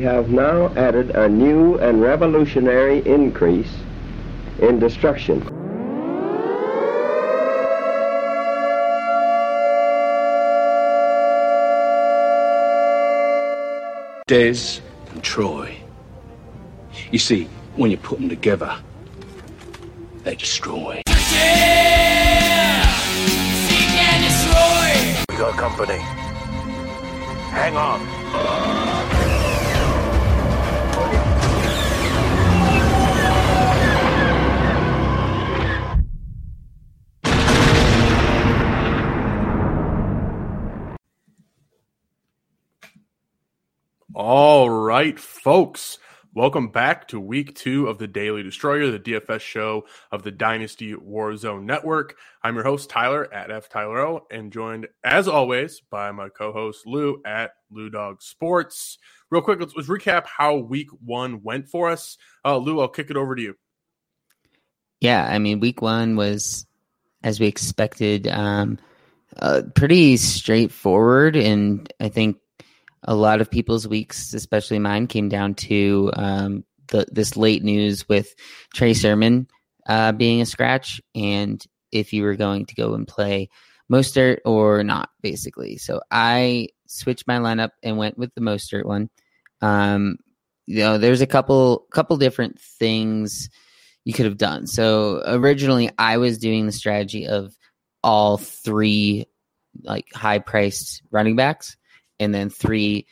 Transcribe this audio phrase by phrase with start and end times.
[0.00, 3.72] We have now added a new and revolutionary increase
[4.58, 5.40] in destruction.
[14.26, 14.80] Dez
[15.12, 15.76] and Troy.
[17.12, 17.44] You see,
[17.76, 18.76] when you put them together,
[20.24, 21.02] they destroy.
[25.28, 25.98] We got company.
[27.52, 28.73] Hang on.
[45.04, 45.98] Right, folks.
[46.32, 50.94] Welcome back to week two of the Daily Destroyer, the DFS show of the Dynasty
[50.94, 52.16] Warzone Network.
[52.42, 56.86] I'm your host, Tyler at F Tyler O, and joined as always by my co-host
[56.86, 58.96] Lou at Lou Dog Sports.
[59.30, 62.16] Real quick, let's, let's recap how week one went for us.
[62.42, 63.56] Uh, Lou, I'll kick it over to you.
[65.02, 66.66] Yeah, I mean, week one was
[67.22, 68.78] as we expected, um,
[69.38, 72.38] uh, pretty straightforward, and I think
[73.04, 78.08] a lot of people's weeks, especially mine, came down to um, the, this late news
[78.08, 78.34] with
[78.74, 79.48] Trey Sermon
[79.86, 83.48] uh, being a scratch, and if you were going to go and play
[83.92, 85.76] Mostert or not, basically.
[85.76, 89.10] So I switched my lineup and went with the Mostert one.
[89.60, 90.16] Um,
[90.66, 93.50] you know, there's a couple couple different things
[94.04, 94.66] you could have done.
[94.66, 97.54] So originally, I was doing the strategy of
[98.02, 99.26] all three
[99.82, 101.76] like high priced running backs
[102.20, 103.06] and then three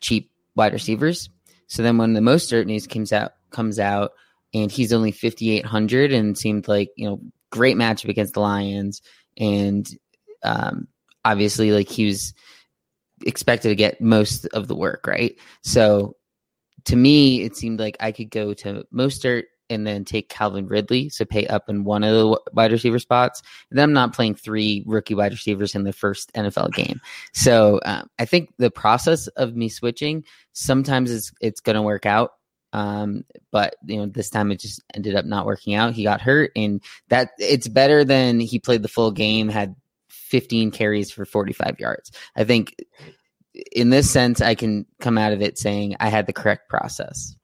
[0.00, 1.28] cheap wide receivers.
[1.68, 4.12] So then when the Mostert news comes out comes out
[4.54, 9.02] and he's only 5800 and seemed like, you know, great matchup against the Lions
[9.36, 9.88] and
[10.42, 10.88] um
[11.24, 12.34] obviously like he was
[13.24, 15.36] expected to get most of the work, right?
[15.62, 16.16] So
[16.84, 21.08] to me it seemed like I could go to Mostert and then take Calvin Ridley,
[21.08, 23.42] so pay up in one of the wide receiver spots.
[23.70, 27.00] And then I'm not playing three rookie wide receivers in the first NFL game.
[27.32, 32.06] So um, I think the process of me switching sometimes it's it's going to work
[32.06, 32.32] out.
[32.72, 35.94] Um, but you know, this time it just ended up not working out.
[35.94, 39.76] He got hurt, and that it's better than he played the full game, had
[40.08, 42.10] 15 carries for 45 yards.
[42.36, 42.74] I think
[43.72, 47.34] in this sense, I can come out of it saying I had the correct process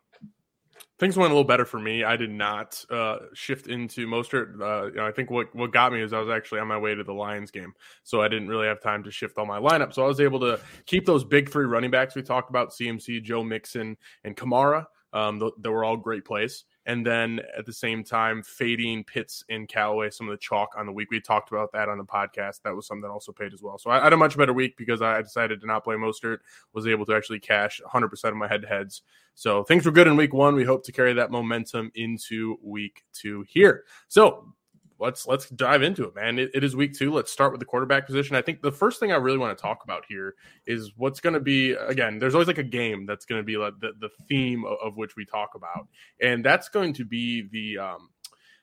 [1.03, 2.05] things went a little better for me.
[2.05, 4.61] I did not uh, shift into Mostert.
[4.61, 6.79] Uh, you know, I think what what got me is I was actually on my
[6.79, 7.75] way to the Lions game,
[8.05, 9.93] so I didn't really have time to shift all my lineup.
[9.93, 13.21] So I was able to keep those big three running backs we talked about: CMC,
[13.25, 14.87] Joe Mixon, and Kamara.
[15.13, 16.63] Um, th- they were all great plays.
[16.87, 20.87] And then at the same time, fading Pitts and Callaway, some of the chalk on
[20.87, 21.11] the week.
[21.11, 22.63] We talked about that on the podcast.
[22.63, 23.79] That was something that also paid as well.
[23.79, 26.39] So I, I had a much better week because I decided to not play Mostert,
[26.73, 29.03] was able to actually cash 100% of my head to heads.
[29.35, 30.55] So things were good in week one.
[30.55, 33.85] We hope to carry that momentum into week two here.
[34.09, 34.53] So
[35.03, 36.39] let's let's dive into it, man.
[36.39, 37.13] It, it is week two.
[37.13, 38.37] Let's start with the quarterback position.
[38.37, 41.35] I think the first thing I really want to talk about here is what's going
[41.35, 42.19] to be again.
[42.21, 44.97] There's always like a game that's going to be like the the theme of, of,
[44.97, 45.89] which we talk about,
[46.21, 48.11] and that's going to be the um,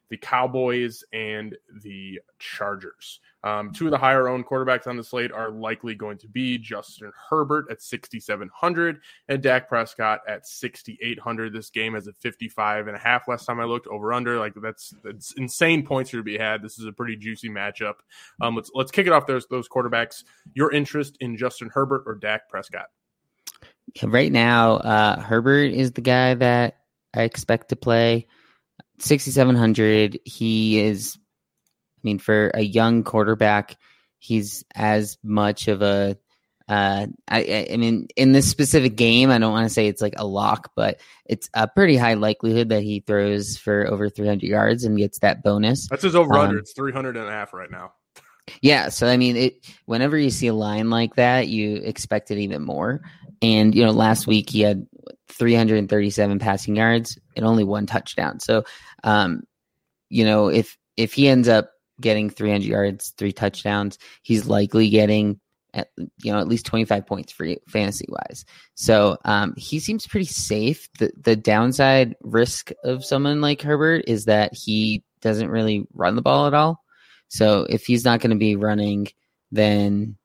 [0.09, 3.19] the Cowboys and the Chargers.
[3.43, 6.57] Um, two of the higher owned quarterbacks on the slate are likely going to be
[6.57, 8.99] Justin Herbert at 6,700
[9.29, 11.53] and Dak Prescott at 6,800.
[11.53, 14.37] This game has a 55 and a half last time I looked over under.
[14.37, 16.61] Like that's, that's insane points to be had.
[16.61, 17.95] This is a pretty juicy matchup.
[18.41, 20.23] Um, let's, let's kick it off those, those quarterbacks.
[20.53, 22.87] Your interest in Justin Herbert or Dak Prescott?
[24.03, 26.79] Right now, uh, Herbert is the guy that
[27.13, 28.27] I expect to play.
[29.01, 30.19] 6,700.
[30.25, 33.77] He is, I mean, for a young quarterback,
[34.19, 36.17] he's as much of a,
[36.67, 40.13] uh, I, I mean, in this specific game, I don't want to say it's like
[40.17, 44.83] a lock, but it's a pretty high likelihood that he throws for over 300 yards
[44.83, 45.87] and gets that bonus.
[45.87, 46.57] That's his over under.
[46.57, 47.93] Um, it's 300 and a half right now.
[48.61, 49.65] Yeah, so I mean, it.
[49.85, 53.01] Whenever you see a line like that, you expect it even more.
[53.41, 54.85] And you know, last week he had
[55.29, 58.39] 337 passing yards and only one touchdown.
[58.39, 58.63] So,
[59.03, 59.43] um,
[60.09, 65.39] you know, if if he ends up getting 300 yards, three touchdowns, he's likely getting
[65.73, 65.89] at,
[66.23, 68.45] you know at least 25 points for fantasy wise.
[68.75, 70.89] So um, he seems pretty safe.
[70.97, 76.21] The the downside risk of someone like Herbert is that he doesn't really run the
[76.21, 76.83] ball at all.
[77.29, 79.07] So if he's not going to be running,
[79.51, 80.17] then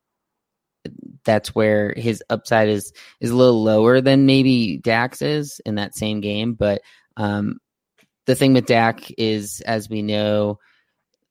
[1.24, 5.94] that's where his upside is is a little lower than maybe Dak's is in that
[5.94, 6.54] same game.
[6.54, 6.82] But
[7.16, 7.58] um,
[8.26, 10.58] the thing with Dak is, as we know,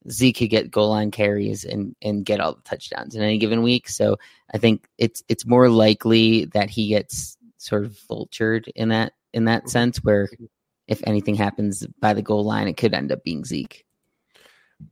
[0.10, 3.62] Zeke could get goal line carries and and get all the touchdowns in any given
[3.62, 3.90] week.
[3.90, 4.18] So
[4.54, 9.46] I think it's it's more likely that he gets sort of vultured in that in
[9.46, 10.30] that sense where
[10.88, 13.86] if anything happens by the goal line, it could end up being Zeke.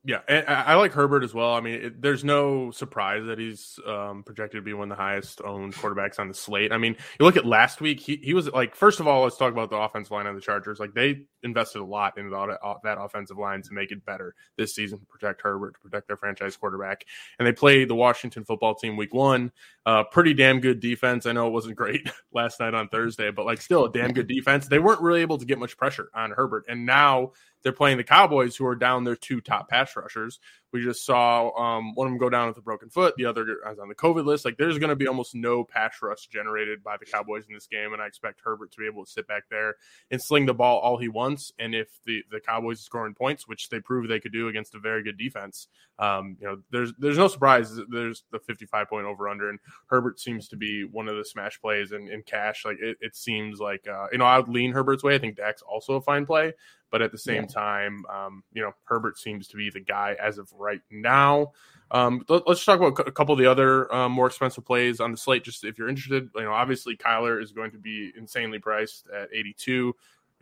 [0.03, 1.53] Yeah, and I like Herbert as well.
[1.53, 5.01] I mean, it, there's no surprise that he's um, projected to be one of the
[5.01, 6.71] highest owned quarterbacks on the slate.
[6.71, 9.37] I mean, you look at last week; he, he was like, first of all, let's
[9.37, 10.79] talk about the offensive line of the Chargers.
[10.79, 14.73] Like they invested a lot that, uh, that offensive line to make it better this
[14.73, 17.05] season to protect Herbert, to protect their franchise quarterback.
[17.37, 19.51] And they played the Washington football team week one.
[19.85, 21.25] Uh, pretty damn good defense.
[21.25, 24.27] I know it wasn't great last night on Thursday, but like still a damn good
[24.27, 24.67] defense.
[24.67, 27.31] They weren't really able to get much pressure on Herbert, and now
[27.63, 30.39] they're playing the Cowboys, who are down their two top pass rushers.
[30.71, 33.15] We just saw um, one of them go down with a broken foot.
[33.17, 34.45] The other is on the COVID list.
[34.45, 37.67] Like there's going to be almost no pass rush generated by the Cowboys in this
[37.67, 39.75] game, and I expect Herbert to be able to sit back there
[40.11, 41.51] and sling the ball all he wants.
[41.59, 44.75] And if the the Cowboys are scoring points, which they proved they could do against
[44.75, 45.67] a very good defense,
[45.99, 47.77] um, you know, there's there's no surprise.
[47.89, 51.59] There's the 55 point over under, and Herbert seems to be one of the smash
[51.59, 52.63] plays in, in cash.
[52.63, 55.15] Like it, it seems like uh, you know I would lean Herbert's way.
[55.15, 56.53] I think Dak's also a fine play,
[56.91, 57.47] but at the same yeah.
[57.47, 61.53] time, um, you know, Herbert seems to be the guy as of right now.
[61.89, 65.11] Um, let, us talk about a couple of the other um, more expensive plays on
[65.11, 65.43] the slate.
[65.43, 69.29] Just if you're interested, you know, obviously Kyler is going to be insanely priced at
[69.33, 69.71] 82.
[69.71, 69.95] You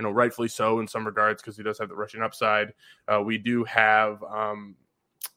[0.05, 2.73] know, rightfully so in some regards because he does have the rushing upside.
[3.07, 4.75] Uh, we do have um,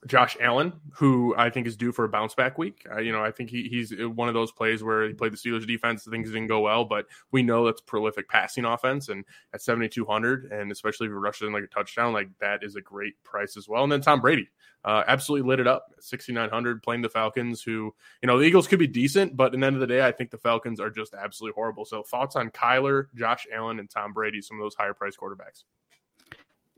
[0.05, 2.85] Josh Allen, who I think is due for a bounce back week.
[2.91, 5.37] Uh, you know, I think he, he's one of those plays where he played the
[5.37, 9.09] Steelers defense, things didn't go well, but we know that's prolific passing offense.
[9.09, 12.75] And at 7,200, and especially if he rushes in like a touchdown, like that is
[12.75, 13.83] a great price as well.
[13.83, 14.49] And then Tom Brady
[14.83, 18.79] uh, absolutely lit it up 6,900 playing the Falcons, who, you know, the Eagles could
[18.79, 21.13] be decent, but at the end of the day, I think the Falcons are just
[21.13, 21.85] absolutely horrible.
[21.85, 25.63] So thoughts on Kyler, Josh Allen, and Tom Brady, some of those higher price quarterbacks?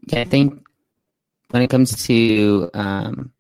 [0.07, 0.63] Yeah, I think
[1.51, 3.31] when it comes to um,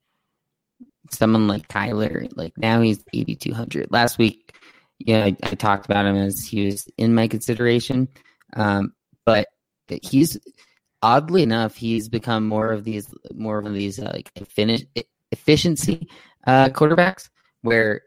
[1.11, 3.91] someone like Kyler, like now he's 8,200.
[3.91, 4.55] Last week,
[4.99, 8.07] yeah, I, I, talked about him as he was in my consideration.
[8.55, 8.93] Um,
[9.25, 9.47] but
[10.01, 10.37] he's
[11.01, 14.83] oddly enough, he's become more of these, more of these uh, like finish,
[15.31, 16.07] efficiency
[16.47, 17.29] uh, quarterbacks
[17.61, 18.03] where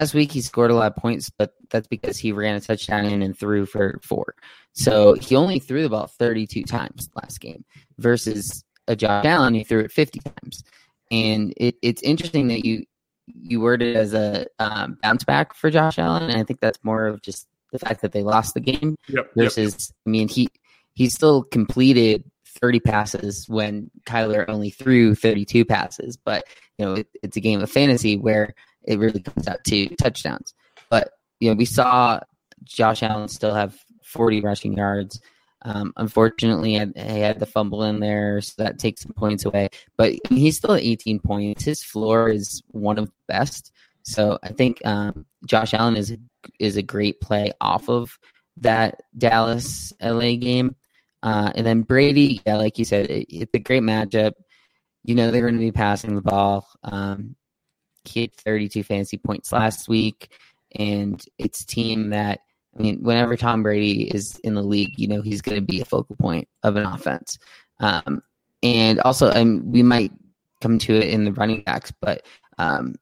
[0.00, 3.06] last week he scored a lot of points, but that's because he ran a touchdown
[3.06, 4.34] in and threw for four.
[4.72, 7.64] So he only threw the ball 32 times last game
[7.98, 10.64] versus a Josh Allen, he threw it 50 times.
[11.10, 12.84] And it, it's interesting that you
[13.26, 16.82] you word it as a um, bounce back for Josh Allen, and I think that's
[16.82, 19.72] more of just the fact that they lost the game yep, versus.
[19.74, 19.96] Yep.
[20.06, 20.48] I mean, he
[20.94, 22.24] he still completed
[22.60, 26.44] 30 passes when Kyler only threw 32 passes, but
[26.78, 30.54] you know it, it's a game of fantasy where it really comes out to touchdowns.
[30.90, 32.20] But you know, we saw
[32.64, 35.20] Josh Allen still have 40 rushing yards.
[35.64, 39.68] Um, unfortunately, I, had the fumble in there, so that takes some points away.
[39.96, 41.64] But he's still at 18 points.
[41.64, 43.72] His floor is one of the best.
[44.02, 46.16] So I think um, Josh Allen is
[46.58, 48.18] is a great play off of
[48.58, 50.74] that Dallas LA game.
[51.22, 54.32] Uh, and then Brady, yeah, like you said, it, it's a great matchup.
[55.04, 56.66] You know they're going to be passing the ball.
[56.82, 57.36] Um,
[58.04, 60.32] he had 32 fantasy points last week,
[60.74, 62.40] and it's team that
[62.78, 65.80] I mean, whenever Tom Brady is in the league, you know he's going to be
[65.80, 67.38] a focal point of an offense.
[67.80, 68.22] Um,
[68.62, 70.12] and also, um, we might
[70.60, 72.24] come to it in the running backs, but
[72.58, 72.94] um,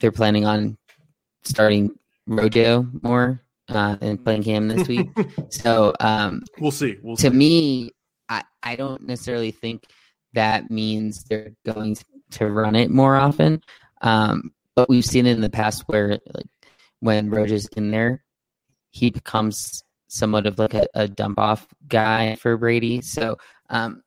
[0.00, 0.78] they're planning on
[1.42, 1.90] starting
[2.26, 5.08] Rojo more uh, and playing Cam this week.
[5.50, 6.96] so um, we'll see.
[7.02, 7.36] We'll to see.
[7.36, 7.90] me,
[8.28, 9.84] I, I don't necessarily think
[10.34, 11.96] that means they're going
[12.32, 13.62] to run it more often.
[14.02, 16.46] Um, but we've seen it in the past where like
[17.00, 18.22] when Rojo's in there,
[18.98, 23.00] he becomes somewhat of like a, a dump off guy for Brady.
[23.00, 23.36] So,
[23.70, 24.02] um,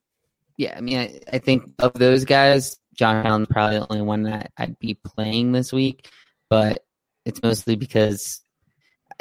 [0.58, 4.24] yeah, I mean, I, I, think of those guys, Josh Allen's probably the only one
[4.24, 6.10] that I'd be playing this week,
[6.50, 6.84] but
[7.26, 8.42] it's mostly because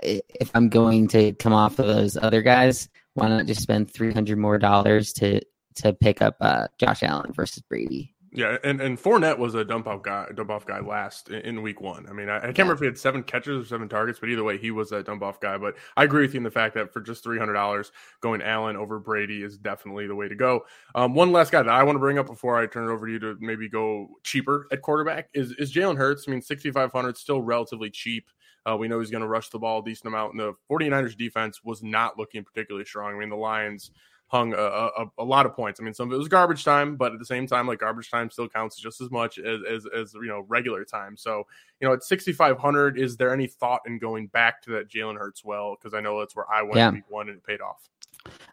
[0.02, 4.12] if I'm going to come off of those other guys, why not just spend three
[4.12, 5.40] hundred more dollars to
[5.76, 8.14] to pick up uh, Josh Allen versus Brady?
[8.32, 11.62] Yeah, and and Fournette was a dump off guy, dump off guy last in, in
[11.62, 12.06] week one.
[12.08, 12.62] I mean, I, I can't yeah.
[12.62, 15.02] remember if he had seven catches or seven targets, but either way, he was a
[15.02, 15.58] dump off guy.
[15.58, 18.40] But I agree with you in the fact that for just three hundred dollars, going
[18.40, 20.64] Allen over Brady is definitely the way to go.
[20.94, 23.06] Um, one last guy that I want to bring up before I turn it over
[23.06, 26.26] to you to maybe go cheaper at quarterback is is Jalen Hurts.
[26.28, 28.30] I mean, sixty five hundred still relatively cheap.
[28.64, 30.32] Uh, we know he's going to rush the ball a decent amount.
[30.32, 33.14] And the 49ers defense was not looking particularly strong.
[33.14, 33.90] I mean, the Lions
[34.30, 35.80] hung a, a, a, lot of points.
[35.80, 38.12] I mean, some of it was garbage time, but at the same time, like garbage
[38.12, 41.16] time still counts just as much as, as, as you know, regular time.
[41.16, 41.48] So,
[41.80, 45.44] you know, at 6,500, is there any thought in going back to that Jalen Hurts
[45.44, 45.74] well?
[45.74, 46.90] Because I know that's where I went yeah.
[46.90, 47.88] week one and it paid off.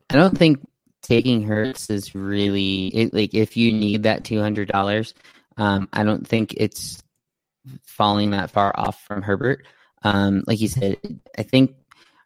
[0.10, 0.68] I don't think
[1.04, 5.14] taking Hurts is really it, like if you need that $200,
[5.58, 7.04] um, I don't think it's
[7.84, 9.64] falling that far off from Herbert.
[10.02, 10.98] Um, like you said,
[11.38, 11.76] I think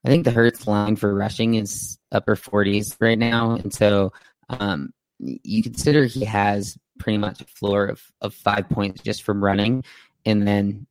[0.06, 4.12] I think the Hurts line for rushing is upper 40s right now, and so
[4.50, 9.44] um, you consider he has pretty much a floor of of five points just from
[9.44, 9.84] running,
[10.26, 10.88] and then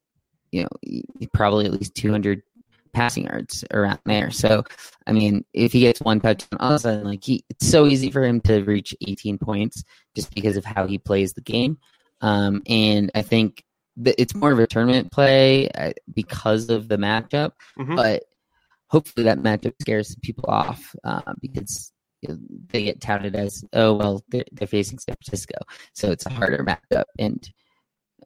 [0.52, 1.00] you know
[1.32, 2.42] probably at least 200
[2.92, 4.30] passing yards around there.
[4.32, 4.64] So,
[5.06, 7.86] I mean, if he gets one touchdown, all of a sudden, like he, it's so
[7.86, 9.84] easy for him to reach 18 points
[10.16, 11.78] just because of how he plays the game.
[12.20, 13.62] Um, and I think
[13.98, 17.94] that it's more of a tournament play uh, because of the matchup, Mhm.
[17.94, 18.24] but
[18.90, 21.92] hopefully that matchup scares some people off uh, because
[22.22, 25.54] you know, they get touted as, oh well, they're, they're facing San Francisco,
[25.94, 27.04] so it's a harder matchup.
[27.18, 27.48] And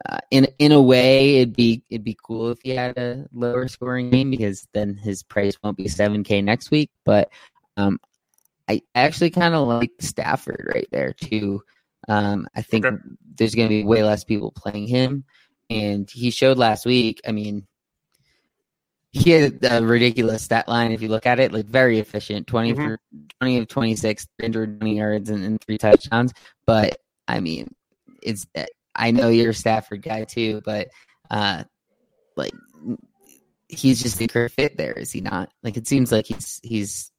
[0.09, 3.69] uh, in in a way, it'd be it'd be cool if he had a lower
[3.69, 6.91] scoring game because then his price won't be seven k next week.
[7.05, 7.31] But
[7.77, 8.01] um,
[8.69, 11.63] I actually kind of like Stafford right there too.
[12.09, 12.97] Um, I think Okay.
[13.37, 15.25] there's going to be way less people playing him,
[15.71, 17.21] and he showed last week.
[17.27, 17.67] I mean,
[19.15, 22.73] he had a ridiculous stat line if you look at it, like very efficient 20
[22.73, 22.77] Mhm.
[22.77, 22.99] for
[23.41, 26.33] 20 of 26, 320 yards and, and three touchdowns.
[26.67, 27.73] But I mean,
[28.23, 28.45] it's
[28.97, 30.89] I know you're a Stafford guy too, but
[31.31, 31.63] uh,
[32.37, 32.53] like
[33.69, 35.51] he's just a great fit there, is he not?
[35.63, 37.13] Like it seems like he's he's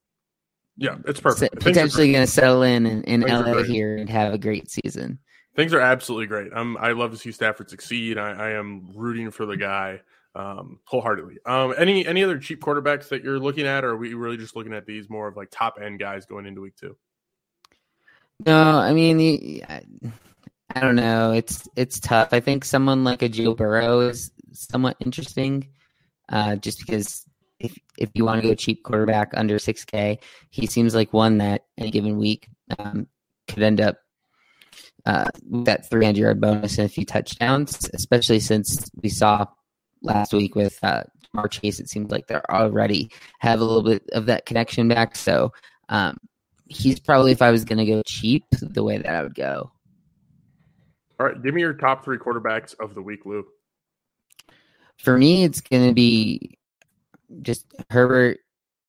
[0.75, 1.61] Yeah, it's perfect.
[1.61, 5.19] Potentially going to settle in in, in LA here and have a great season.
[5.55, 6.51] Things are absolutely great.
[6.53, 8.17] I'm, I love to see Stafford succeed.
[8.17, 10.01] I, I am rooting for the guy
[10.35, 11.37] um, wholeheartedly.
[11.45, 14.55] Um, any any other cheap quarterbacks that you're looking at, or are we really just
[14.55, 16.95] looking at these more of like top end guys going into week two?
[18.45, 21.31] No, I mean, I, don't know.
[21.31, 22.29] It's it's tough.
[22.33, 25.69] I think someone like a Joe Burrow is somewhat interesting,
[26.27, 27.25] uh, just because
[27.59, 31.37] if if you want to go cheap quarterback under six K, he seems like one
[31.37, 33.07] that any given week um,
[33.47, 33.99] could end up
[35.05, 37.89] uh, with that three hundred yard bonus and a few touchdowns.
[37.93, 39.45] Especially since we saw
[40.01, 41.03] last week with uh,
[41.35, 45.15] Ja'Marr Chase, it seems like they're already have a little bit of that connection back.
[45.15, 45.51] So.
[45.89, 46.17] Um,
[46.67, 49.71] he's probably if I was going to go cheap, the way that I would go.
[51.19, 53.45] All right, give me your top three quarterbacks of the week, Lou.
[54.97, 56.57] For me, it's going to be
[57.41, 58.39] just Herbert,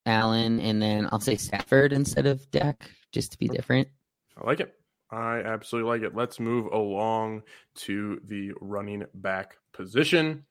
[0.06, 3.88] Allen, and then I'll say Stafford instead of Dak, just to be different.
[4.36, 4.74] I like it.
[5.10, 6.16] I absolutely like it.
[6.16, 7.42] Let's move along
[7.76, 10.44] to the running back position.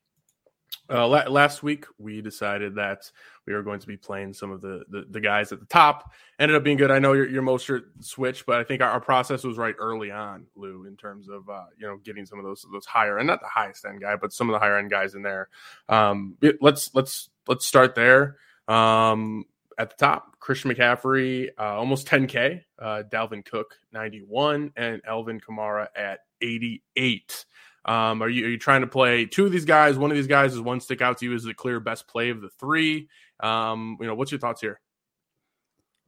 [0.89, 3.10] Uh, la- last week, we decided that
[3.48, 6.13] we were going to be playing some of the, the, the guys at the top.
[6.39, 6.92] Ended up being good.
[6.92, 10.12] I know your, your Mostert switch, but I think our, our process was right early
[10.12, 13.27] on, Lou, in terms of uh, you know getting some of those those higher and
[13.27, 15.50] not the highest end guy, but some of the higher end guys in there.
[15.89, 18.38] Um, let's let's let's start there.
[18.68, 19.46] Um,
[19.77, 22.62] at the top, Christian McCaffrey, uh, almost 10K.
[22.80, 27.46] Uh, Dalvin Cook, 91, and Alvin Kamara at 88.
[27.86, 29.98] Um, are you are you trying to play two of these guys?
[29.98, 32.32] One of these guys is one stick out to you as the clear best play
[32.32, 33.10] of the three.
[33.39, 34.80] Um, you know, what's your thoughts here?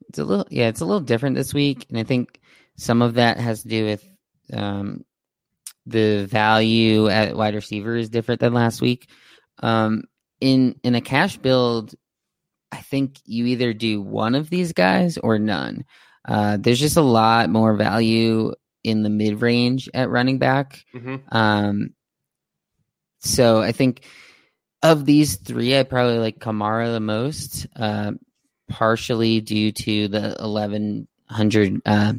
[0.09, 2.39] It's a little, yeah, it's a little different this week, and I think
[2.77, 4.07] some of that has to do with
[4.53, 5.03] um,
[5.85, 9.09] the value at wide receiver is different than last week.
[9.59, 10.03] Um,
[10.39, 11.93] in in a cash build,
[12.71, 15.85] I think you either do one of these guys or none.
[16.27, 18.53] Uh, there's just a lot more value
[18.87, 20.83] in the mid range at running back.
[20.95, 21.15] Mm-hmm.
[21.29, 21.93] Um,
[23.19, 24.05] so I think
[24.81, 28.11] of these three, I probably like Kamara the most, uh,
[28.69, 32.13] partially due to the eleven hundred uh,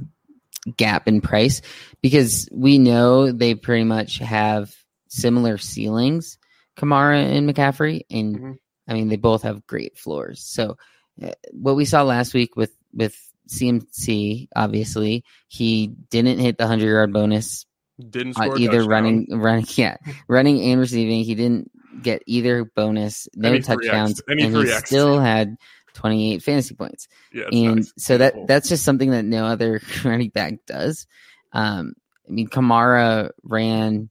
[0.77, 1.63] gap in price,
[2.03, 4.75] because we know they pretty much have
[5.09, 6.39] similar ceilings,
[6.77, 8.59] Kamara and McCaffrey, and Mhm.
[8.89, 10.43] I mean they both have great floors.
[10.43, 10.79] So
[11.23, 13.17] uh, what we saw last week with with
[13.49, 17.67] CMC, obviously he didn't hit the hundred yard bonus
[17.99, 19.97] Didn't uh, score a either running, running, yeah,
[20.29, 21.25] running and receiving.
[21.25, 21.71] He didn't
[22.03, 24.87] get either bonus, no 3X'd touchdowns, and he and he 3X'd.
[24.87, 25.57] still had
[25.95, 27.09] 28 fantasy points.
[27.33, 27.93] Yeah, and nice.
[27.99, 31.07] so that that's just something that no other running back does.
[31.53, 31.95] Um,
[32.29, 34.11] I mean, Kamara ran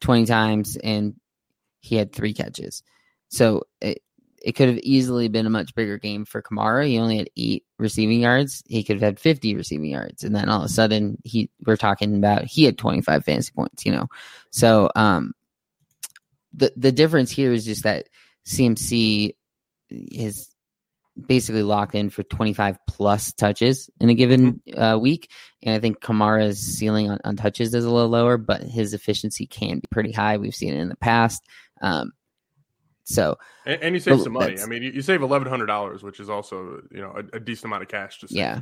[0.00, 1.14] 20 times and
[1.80, 2.82] he had three catches.
[3.28, 4.02] So it,
[4.42, 6.86] it could have easily been a much bigger game for Kamara.
[6.86, 8.62] He only had eight receiving yards.
[8.68, 10.24] He could have had 50 receiving yards.
[10.24, 13.84] And then all of a sudden he we're talking about he had 25 fantasy points,
[13.84, 14.08] you know.
[14.50, 15.32] So um
[16.52, 18.08] the the difference here is just that
[18.46, 19.34] CMC
[19.90, 20.48] is
[21.26, 25.30] basically locked in for 25 plus touches in a given uh, week.
[25.62, 29.46] And I think Kamara's ceiling on, on touches is a little lower, but his efficiency
[29.46, 30.38] can be pretty high.
[30.38, 31.42] We've seen it in the past.
[31.82, 32.12] Um,
[33.10, 34.56] so and, and you save some money.
[34.60, 37.40] I mean, you, you save eleven hundred dollars, which is also you know a, a
[37.40, 38.20] decent amount of cash.
[38.20, 38.36] To save.
[38.36, 38.60] yeah,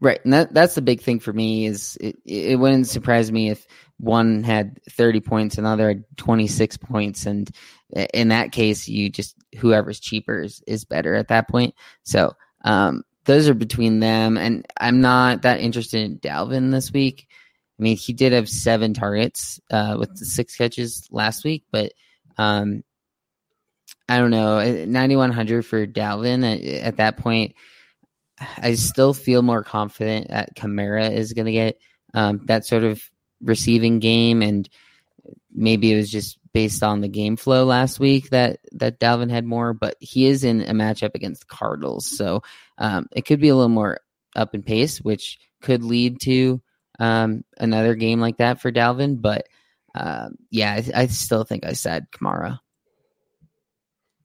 [0.00, 3.50] Right, and that that's the big thing for me is it, it wouldn't surprise me
[3.50, 3.66] if
[3.98, 7.50] one had 30 points, another had 26 points, and
[8.14, 11.74] in that case, you just whoever's cheaper is, is better at that point.
[12.02, 12.34] So
[12.64, 17.26] um, those are between them, and I'm not that interested in Dalvin this week.
[17.78, 21.92] I mean, he did have seven targets uh, with the six catches last week, but
[22.38, 22.82] um,
[24.10, 27.54] I don't know, 9100 for Dalvin at, at that point.
[28.58, 31.78] I still feel more confident that Kamara is going to get
[32.12, 33.00] um, that sort of
[33.40, 34.68] receiving game, and
[35.54, 39.44] maybe it was just based on the game flow last week that that Dalvin had
[39.44, 39.74] more.
[39.74, 42.42] But he is in a matchup against Cardinals, so
[42.78, 44.00] um, it could be a little more
[44.34, 46.60] up in pace, which could lead to
[46.98, 49.22] um, another game like that for Dalvin.
[49.22, 49.46] But
[49.94, 52.58] uh, yeah, I, I still think I said Kamara.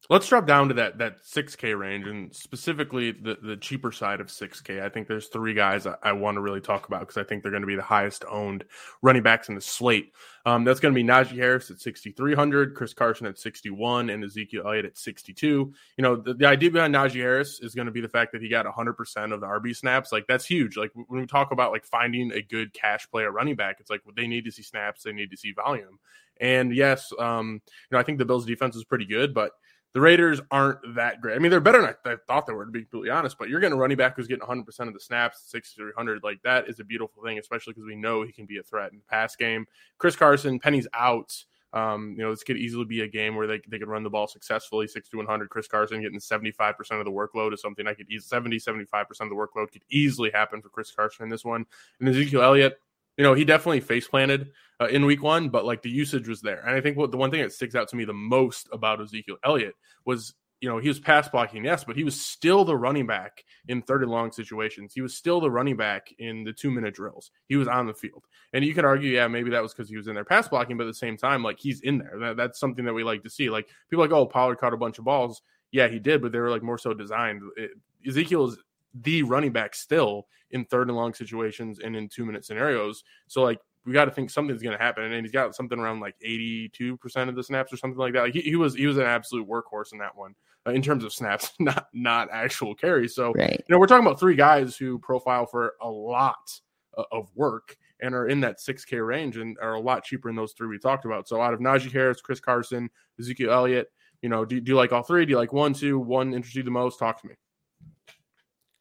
[0.10, 4.28] Let's drop down to that that 6K range and specifically the, the cheaper side of
[4.28, 4.82] 6K.
[4.82, 7.42] I think there's three guys I, I want to really talk about because I think
[7.42, 8.66] they're going to be the highest owned
[9.02, 10.14] running backs in the slate.
[10.46, 14.62] Um, that's going to be Najee Harris at 6,300, Chris Carson at 61, and Ezekiel
[14.68, 15.46] Elliott at 62.
[15.46, 18.44] You know, the, the idea behind Najee Harris is going to be the fact that
[18.44, 20.12] he got 100% of the RB snaps.
[20.12, 20.78] Like, that's huge.
[20.78, 24.02] Like, when we talk about like finding a good cash player running back, it's like
[24.16, 25.98] they need to see snaps, they need to see volume.
[26.40, 29.54] And yes, um, you know, I think the Bills defense is pretty good, but
[29.96, 31.38] the Raiders aren't that great.
[31.38, 33.38] I mean, they're better than I, thought they were, to be completely honest.
[33.38, 36.22] But you're getting a running back who's getting 100 percent of the snaps, 6,300.
[36.22, 38.92] Like that is a beautiful thing, especially because we know he can be a threat
[38.92, 39.66] in the pass game.
[39.98, 41.34] Chris Carson, Penny's out.
[41.72, 44.10] Um, you know, this could easily be a game where they, they could run the
[44.10, 44.86] ball successfully.
[44.86, 45.50] Six to 100.
[45.50, 49.30] Chris Carson getting 75% of the workload is something I could easily 70, 75% of
[49.30, 51.66] the workload could easily happen for Chris Carson in this one.
[52.02, 52.82] And Ezekiel Elliott,
[53.18, 56.42] you know, he definitely face planted uh, in week one, but like the usage was
[56.42, 56.62] there.
[56.66, 59.02] And I think what the one thing that sticks out to me the most about
[59.02, 62.76] Ezekiel Elliott was you know, he was pass blocking, yes, but he was still the
[62.76, 64.94] running back in third and long situations.
[64.94, 67.30] He was still the running back in the two minute drills.
[67.48, 68.24] He was on the field.
[68.54, 70.78] And you could argue, yeah, maybe that was because he was in there pass blocking,
[70.78, 72.18] but at the same time, like he's in there.
[72.20, 73.50] That, that's something that we like to see.
[73.50, 75.42] Like people like, oh, Pollard caught a bunch of balls.
[75.72, 77.42] Yeah, he did, but they were like more so designed.
[77.58, 77.72] It,
[78.08, 78.58] Ezekiel is
[79.02, 83.04] the running back still in third and long situations and in two minute scenarios.
[83.28, 85.04] So like we got to think something's going to happen.
[85.04, 88.24] And he's got something around like 82% of the snaps or something like that.
[88.24, 90.34] Like he, he was, he was an absolute workhorse in that one
[90.66, 93.14] uh, in terms of snaps, not, not actual carries.
[93.14, 93.52] So, right.
[93.52, 96.60] you know, we're talking about three guys who profile for a lot
[96.98, 100.36] uh, of work and are in that 6K range and are a lot cheaper than
[100.36, 101.28] those three we talked about.
[101.28, 104.92] So out of Najee Harris, Chris Carson, Ezekiel Elliott, you know, do, do you like
[104.92, 105.26] all three?
[105.26, 106.98] Do you like one, two, one interest you the most?
[106.98, 107.36] Talk to me.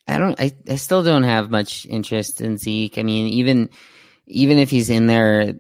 [0.07, 2.99] I don't, I, I still don't have much interest in Zeke.
[2.99, 3.71] I mean, even,
[4.27, 5.55] even if he's in there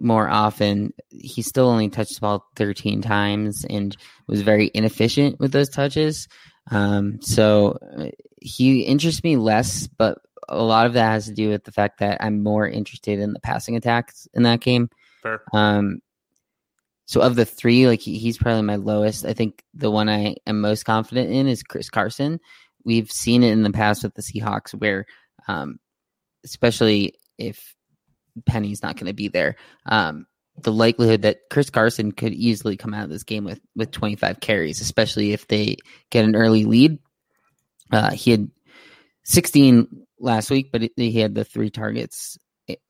[0.00, 5.52] more often, he still only touched the ball 13 times and was very inefficient with
[5.52, 6.28] those touches.
[6.70, 8.06] Um, so uh,
[8.40, 12.00] he interests me less, but a lot of that has to do with the fact
[12.00, 14.90] that I'm more interested in the passing attacks in that game.
[15.22, 15.42] Fair.
[15.52, 16.00] Um,
[17.06, 19.24] so of the three, like he, he's probably my lowest.
[19.24, 22.40] I think the one I am most confident in is Chris Carson.
[22.84, 25.06] We've seen it in the past with the Seahawks where,
[25.48, 25.78] um,
[26.44, 27.74] especially if
[28.46, 29.56] Penny's not going to be there.
[29.86, 30.26] Um,
[30.62, 34.40] the likelihood that Chris Carson could easily come out of this game with with 25
[34.40, 35.76] carries, especially if they
[36.10, 36.98] get an early lead.
[37.92, 38.50] Uh, he had
[39.24, 42.38] 16 last week, but he had the three targets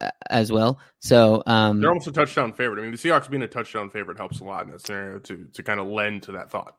[0.00, 0.81] uh, as well.
[1.00, 2.81] So um, they're almost a touchdown favorite.
[2.81, 5.46] I mean, the Seahawks being a touchdown favorite helps a lot in that scenario to
[5.53, 6.76] to kind of lend to that thought.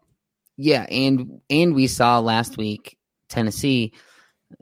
[0.58, 2.98] Yeah, and and we saw last week
[3.32, 3.94] Tennessee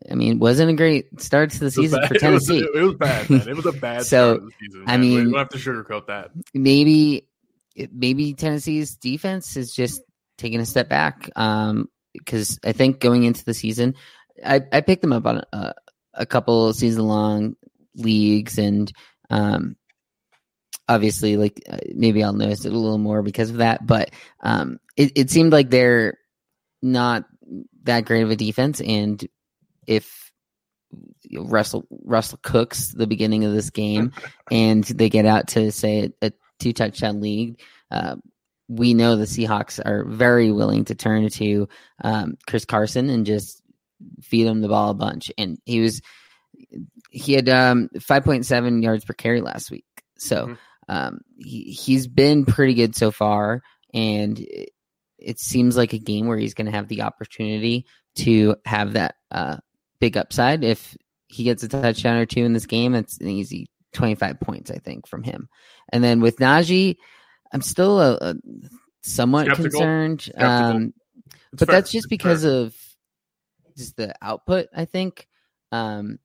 [0.10, 2.60] I mean, wasn't a great start to the season for Tennessee.
[2.60, 3.30] It was, it was, bad.
[3.30, 3.48] Man.
[3.48, 4.84] It was a bad so, start of the season.
[4.88, 6.32] I mean, we don't have to sugarcoat that.
[6.54, 7.28] Maybe,
[7.92, 10.02] maybe Tennessee's defense is just
[10.38, 11.30] taking a step back.
[11.36, 13.96] Um, because I think going into the season,
[14.44, 15.74] I, I picked them up on a,
[16.14, 17.56] a couple season long
[17.96, 18.92] leagues, and
[19.30, 19.76] um,
[20.88, 23.86] obviously, like uh, maybe I'll notice it a little more because of that.
[23.86, 24.10] But
[24.42, 26.18] um, it, it seemed like they're
[26.82, 27.26] not
[27.84, 29.26] that great of a defense, and
[29.88, 30.32] if
[31.34, 34.14] Russell Russell cooks the beginning of this game
[34.52, 37.62] and they get out to say a, a two touchdown league,
[37.92, 38.16] uh,
[38.68, 41.68] we know the Seahawks are very willing to turn to
[42.04, 43.62] um, Chris Carson and just
[44.22, 45.32] feed him the ball a bunch.
[45.38, 46.02] And he was
[47.10, 49.86] he had um, 5.7 yards per carry last week,
[50.18, 50.54] so mm-hmm.
[50.88, 53.64] um, he he's been pretty good so far,
[53.94, 54.40] and
[55.22, 59.16] it, seems like a game where he's going to have the opportunity to have that
[59.32, 59.58] uh,
[60.00, 60.64] big upside.
[60.64, 64.72] If he gets a touchdown or two in this game, it's an easy 25 points,
[64.72, 65.50] I think, from him.
[65.92, 66.98] And then with Najee,
[67.52, 68.36] I'm still a, a
[69.04, 69.72] somewhat Skeptical.
[69.72, 70.22] concerned.
[70.22, 70.48] Skeptical.
[70.48, 70.94] Um,
[71.52, 71.76] but fair.
[71.76, 72.76] that's just because of
[73.78, 75.28] just the output, I think.
[75.72, 76.20] Um,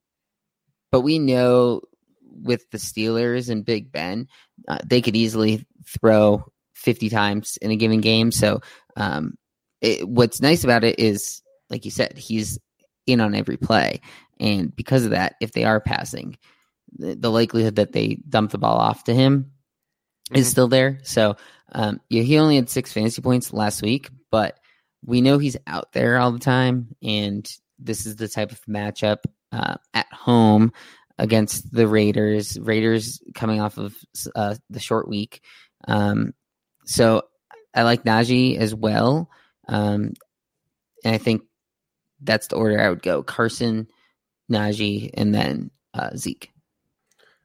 [0.90, 1.83] but we know
[2.42, 4.28] with the Steelers and Big Ben,
[4.68, 6.44] uh, they could easily throw
[6.85, 8.31] 50 times in a given game.
[8.31, 8.61] So,
[8.97, 9.35] um,
[9.81, 12.59] it, what's nice about it is, like you said, he's
[13.07, 14.01] in on every play.
[14.40, 16.38] And because of that, if they are passing,
[16.97, 19.53] the, the likelihood that they dump the ball off to him
[20.31, 20.37] mm-hmm.
[20.37, 21.01] is still there.
[21.03, 21.37] So,
[21.73, 24.59] um, yeah, he only had six fantasy points last week, but
[25.05, 26.94] we know he's out there all the time.
[27.03, 29.18] And this is the type of matchup
[29.53, 30.73] uh, at home
[31.18, 32.59] against the Raiders.
[32.59, 33.94] Raiders coming off of
[34.35, 35.42] uh, the short week.
[35.87, 36.33] Um,
[36.85, 37.23] so
[37.75, 39.29] I like Najee as well.
[39.68, 40.14] Um,
[41.05, 41.42] and I think
[42.23, 43.88] that's the order I would go Carson,
[44.51, 46.51] Najee, and then uh, Zeke.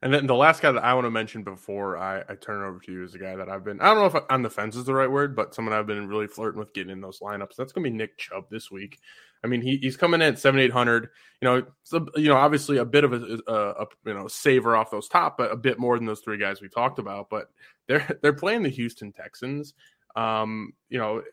[0.01, 2.67] And then the last guy that I want to mention before I, I turn it
[2.67, 4.49] over to you is a guy that I've been, I don't know if on the
[4.49, 7.19] fence is the right word, but someone I've been really flirting with getting in those
[7.19, 7.55] lineups.
[7.57, 8.99] That's going to be Nick Chubb this week.
[9.43, 11.09] I mean, he, he's coming in at seven eight hundred.
[11.41, 14.75] You know, a, you know, obviously a bit of a, a, a, you know saver
[14.75, 17.29] off those top, but a bit more than those three guys we talked about.
[17.29, 17.49] But
[17.87, 19.73] they're they're playing the Houston Texans.
[20.15, 21.23] Um, you know,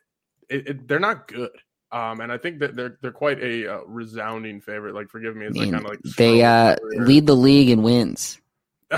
[0.48, 1.50] it, it, they're not good.
[1.92, 4.94] Um, and I think that they're they're quite a uh, resounding favorite.
[4.94, 8.40] Like, forgive me, it's like kind of like they uh, lead the league in wins.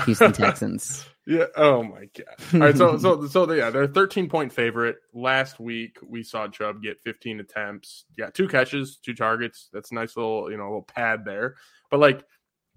[0.05, 1.05] Houston Texans.
[1.29, 1.45] Yeah.
[1.55, 2.53] Oh my god.
[2.55, 2.75] All right.
[2.75, 4.97] So so so yeah, they're a 13 point favorite.
[5.13, 8.05] Last week we saw Chubb get 15 attempts.
[8.17, 9.69] Yeah, two catches, two targets.
[9.71, 11.55] That's a nice little you know little pad there.
[11.91, 12.23] But like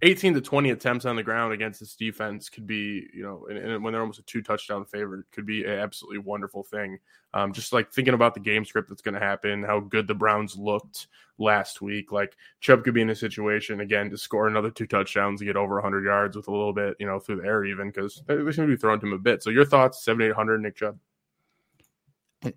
[0.03, 3.57] 18 to 20 attempts on the ground against this defense could be, you know, and,
[3.57, 6.99] and when they're almost a two touchdown favorite, could be an absolutely wonderful thing.
[7.35, 10.15] Um, just like thinking about the game script that's going to happen, how good the
[10.15, 11.07] Browns looked
[11.39, 12.11] last week.
[12.11, 15.57] Like Chubb could be in a situation again to score another two touchdowns and get
[15.57, 18.35] over 100 yards with a little bit, you know, through the air even because they
[18.37, 19.43] seem to be throwing to him a bit.
[19.43, 20.99] So your thoughts, 7 800 Nick Chubb?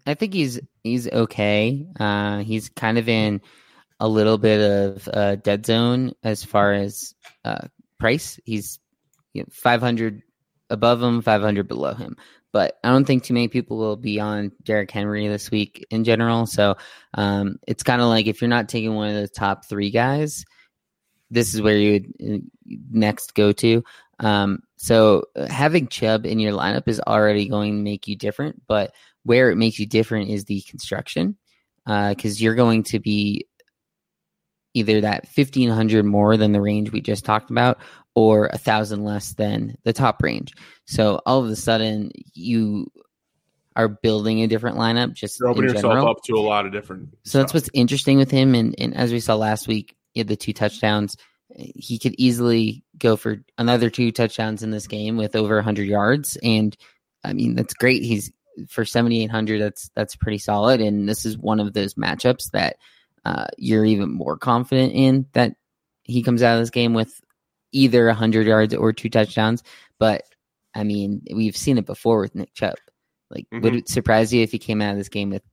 [0.07, 1.85] I think he's he's okay.
[1.99, 3.39] Uh, he's kind of in
[3.99, 7.67] a little bit of uh, dead zone as far as uh,
[7.99, 8.39] price.
[8.45, 8.79] He's
[9.33, 10.21] you know, 500
[10.69, 12.17] above him, 500 below him.
[12.51, 16.05] But I don't think too many people will be on Derrick Henry this week in
[16.05, 16.45] general.
[16.45, 16.75] So
[17.13, 20.45] um, it's kind of like if you're not taking one of the top three guys,
[21.29, 22.37] this is where you would uh,
[22.91, 23.83] next go to.
[24.19, 28.61] Um, so having Chubb in your lineup is already going to make you different.
[28.67, 31.35] But where it makes you different is the construction
[31.85, 33.47] because uh, you're going to be
[34.75, 37.79] either that 1500 more than the range we just talked about
[38.13, 40.53] or a thousand less than the top range.
[40.85, 42.91] So all of a sudden you
[43.75, 47.09] are building a different lineup just You're opening yourself up to a lot of different
[47.23, 47.41] So stuff.
[47.41, 50.37] that's what's interesting with him and, and as we saw last week, he had the
[50.37, 51.17] two touchdowns.
[51.49, 56.37] He could easily go for another two touchdowns in this game with over 100 yards
[56.43, 56.75] and
[57.23, 58.03] I mean that's great.
[58.03, 58.31] He's
[58.69, 62.77] for 7800 that's that's pretty solid and this is one of those matchups that
[63.25, 65.55] uh, you're even more confident in that
[66.03, 67.19] he comes out of this game with
[67.71, 69.63] either 100 yards or two touchdowns.
[69.99, 70.23] But
[70.73, 72.75] I mean, we've seen it before with Nick Chubb.
[73.29, 73.63] Like, mm-hmm.
[73.63, 75.43] would it surprise you if he came out of this game with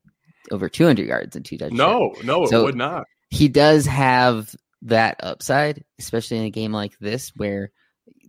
[0.51, 1.79] over 200 yards and two touchdowns?
[1.79, 3.07] No, no, so it would not.
[3.31, 7.71] He does have that upside, especially in a game like this where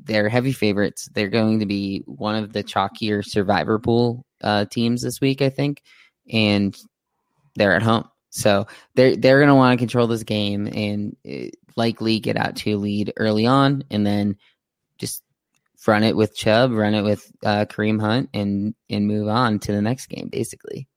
[0.03, 1.09] they're heavy favorites.
[1.13, 5.49] They're going to be one of the chalkier survivor pool uh, teams this week, I
[5.49, 5.81] think,
[6.31, 6.77] and
[7.55, 8.07] they're at home.
[8.33, 8.65] So
[8.95, 12.71] they're they're going to want to control this game and uh, likely get out to
[12.71, 14.37] a lead early on, and then
[14.97, 15.23] just
[15.85, 19.71] run it with Chubb, run it with uh, Kareem Hunt, and and move on to
[19.71, 20.87] the next game, basically.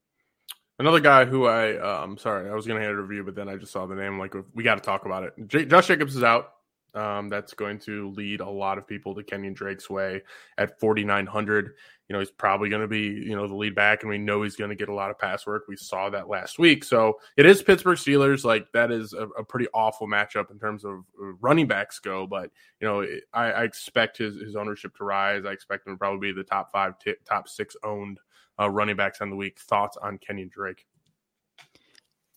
[0.79, 3.49] Another guy who I, um, sorry, I was going to hand a review, but then
[3.49, 4.19] I just saw the name.
[4.19, 5.33] Like, we got to talk about it.
[5.47, 6.53] J- Josh Jacobs is out.
[6.95, 10.23] Um, that's going to lead a lot of people to Kenyon Drake's way
[10.57, 11.75] at 4,900
[12.09, 14.43] you know, he's probably going to be, you know, the lead back, and we know
[14.43, 15.65] he's going to get a lot of pass work.
[15.69, 16.85] We saw that last week.
[16.85, 18.45] So it is Pittsburgh Steelers.
[18.45, 22.27] Like, that is a, a pretty awful matchup in terms of uh, running backs go.
[22.27, 25.45] But, you know, I, I, expect his, his ownership to rise.
[25.45, 28.21] I expect him to probably be the top five, t- top six owned
[28.61, 29.59] uh, running backs on the week.
[29.59, 30.87] Thoughts on Kenyon Drake?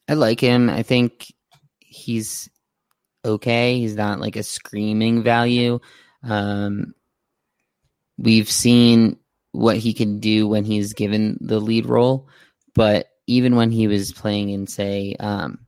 [0.08, 0.72] I like him.
[0.72, 1.32] I think
[1.78, 2.50] he's
[3.24, 3.78] okay.
[3.78, 5.80] He's not like a screaming value.
[6.24, 6.96] Um,
[8.18, 9.19] we've seen
[9.52, 12.28] what he can do when he's given the lead role.
[12.76, 15.60] But even when he was playing in, say, um,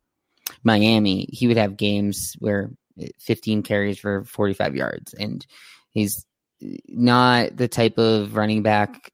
[0.63, 2.71] Miami, he would have games where
[3.19, 5.13] 15 carries for 45 yards.
[5.13, 5.45] And
[5.89, 6.25] he's
[6.87, 9.11] not the type of running back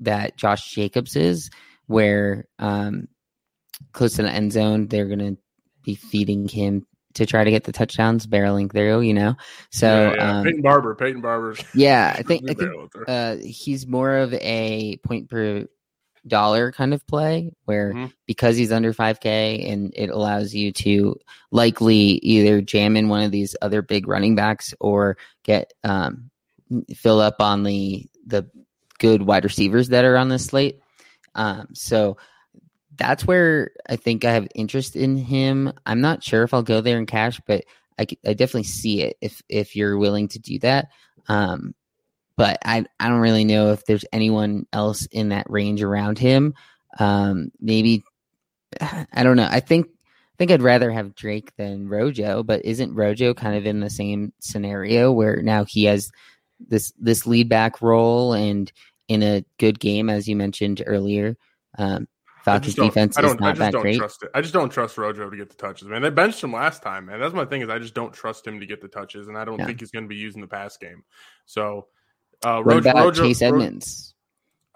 [0.00, 1.50] that Josh Jacobs is,
[1.86, 3.08] where um,
[3.92, 5.36] close to the end zone, they're going to
[5.82, 9.36] be feeding him to try to get the touchdowns barreling through, you know.
[9.70, 10.38] So yeah, yeah.
[10.38, 11.56] Um, Peyton Barber, Peyton Barber.
[11.74, 12.72] Yeah, I think I think
[13.06, 15.66] uh, he's more of a point per
[16.26, 18.12] dollar kind of play where Mhm.
[18.26, 21.16] because he's under 5k and it allows you to
[21.50, 26.30] likely either jam in one of these other big running backs or get um
[26.96, 28.48] fill up on the the
[28.98, 30.80] good wide receivers that are on this slate
[31.34, 32.16] um so
[32.96, 35.72] that's where I think I have interest in him.
[35.86, 37.64] I'm not sure if I'll go there in cash, but
[37.98, 40.88] I, I definitely see it if if you're willing to do that.
[41.28, 41.74] Um,
[42.36, 46.54] but I I don't really know if there's anyone else in that range around him.
[46.98, 48.04] Um, maybe
[48.80, 49.48] I don't know.
[49.50, 53.66] I think I think I'd rather have Drake than Rojo, but isn't Rojo kind of
[53.66, 56.10] in the same scenario where now he has
[56.68, 58.72] this this lead back role and
[59.06, 61.36] in a good game as you mentioned earlier.
[61.78, 62.08] Um,
[62.44, 63.96] Falcons defense I is just that don't great.
[63.98, 64.30] trust it.
[64.34, 66.02] I just don't trust Rojo to get the touches, man.
[66.02, 67.18] They benched him last time, man.
[67.20, 69.44] That's my thing is I just don't trust him to get the touches, and I
[69.44, 69.66] don't Yeah.
[69.66, 71.04] think he's going to be using the pass game.
[71.46, 71.86] So,
[72.44, 74.14] uh, What Rojo, about Rojo, Chase Edmonds?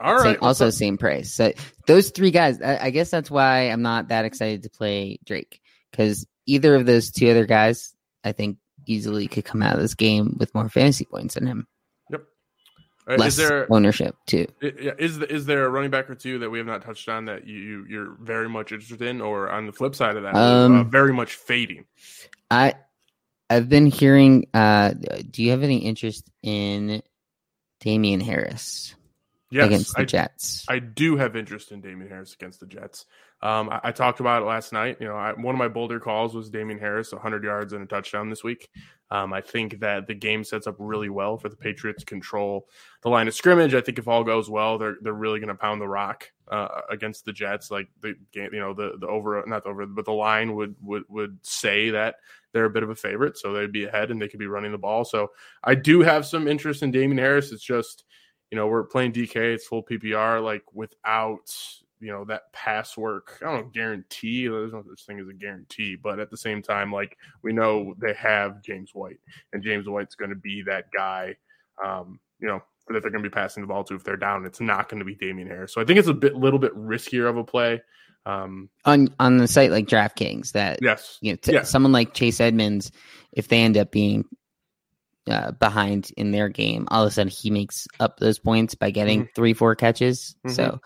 [0.00, 0.72] all Same- also up?
[0.72, 1.32] same price.
[1.34, 1.52] So
[1.86, 5.60] those three guys, I, I guess that's why I'm not that excited to play Drake
[5.90, 9.94] because either of those two other guys, I think easily could come out of this
[9.94, 11.66] game with more fantasy points than him.
[13.08, 14.46] Uh, Less is there ownership too.
[14.60, 17.24] yeah, is is there a running back or two that we have not touched on
[17.24, 20.34] that you, you you're very much interested in, or on the flip side of that,
[20.34, 21.86] Um, uh, very much fading?
[22.50, 22.74] I
[23.48, 24.46] I've been hearing.
[24.52, 24.92] Uh,
[25.30, 27.02] do you have any interest in
[27.80, 28.94] Damien Harris
[29.50, 30.64] Yes, against the I, Jets?
[30.68, 33.06] I do have interest in Damien Harris against the Jets.
[33.40, 34.98] Um, I, I talked about it last night.
[35.00, 37.86] You know, I, one of my bolder calls was Damien Harris, 100 yards and a
[37.86, 38.68] touchdown this week.
[39.10, 42.68] Um, I think that the game sets up really well for the Patriots to control
[43.02, 43.74] the line of scrimmage.
[43.74, 46.82] I think if all goes well, they're they're really going to pound the rock uh,
[46.90, 47.70] against the Jets.
[47.70, 50.74] Like the game, you know, the the over not the over, but the line would
[50.82, 52.16] would would say that
[52.52, 54.72] they're a bit of a favorite, so they'd be ahead and they could be running
[54.72, 55.06] the ball.
[55.06, 55.30] So
[55.64, 57.50] I do have some interest in Damien Harris.
[57.50, 58.04] It's just
[58.50, 61.52] you know, we're playing DK, it's full PPR, like without,
[62.00, 63.38] you know, that pass work.
[63.46, 66.92] I don't guarantee, there's no such thing as a guarantee, but at the same time,
[66.92, 69.18] like we know they have James White,
[69.52, 71.36] and James White's going to be that guy,
[71.84, 74.46] um, you know, that they're going to be passing the ball to if they're down.
[74.46, 75.74] It's not going to be Damien Harris.
[75.74, 77.82] So I think it's a bit, little bit riskier of a play.
[78.26, 81.18] Um, on on the site like DraftKings that yes.
[81.20, 81.62] you know, t- Yeah.
[81.62, 82.90] someone like Chase Edmonds,
[83.32, 84.24] if they end up being
[85.28, 88.90] uh, behind in their game, all of a sudden he makes up those points by
[88.90, 90.36] getting three, four catches.
[90.46, 90.50] Mhm.
[90.52, 90.80] So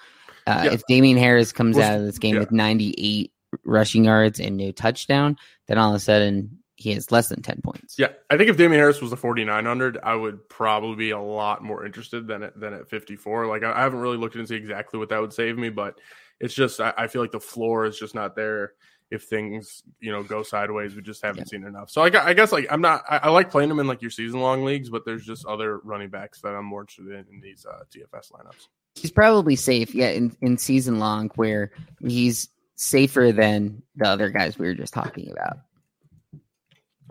[0.47, 0.73] uh, Yeah.
[0.73, 2.41] if Damien Harris comes Well, out of this game yeah.
[2.41, 3.33] with 98
[3.65, 5.37] rushing yards and no touchdown,
[5.69, 7.97] then all of a sudden he has less than 10 points.
[7.99, 11.63] Yeah, I think if Damien Harris was a 4900, I would probably be a lot
[11.63, 13.47] more interested than at, than at 54.
[13.47, 15.99] Like I, I haven't really looked into exactly what that would save me, but
[16.41, 18.73] it's just I, I feel like the floor is just not there.
[19.13, 21.59] If things you know go sideways, we just haven't Yeah.
[21.59, 21.91] seen enough.
[21.91, 23.03] So I, I guess like I'm not.
[23.09, 25.79] I, I like playing them in like your season long leagues, but there's just other
[25.85, 28.69] running backs that I'm more interested in in these uh, DFS lineups.
[28.95, 34.59] He's probably safe, yeah, in, in season long where he's safer than the other guys
[34.59, 35.59] we were just talking about.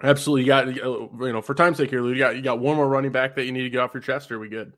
[0.04, 2.60] Absolutely, you got uh, you know for time's sake here, Lou, you got you got
[2.60, 4.32] one more running back that you need to get off your chest.
[4.32, 4.74] Or are we good?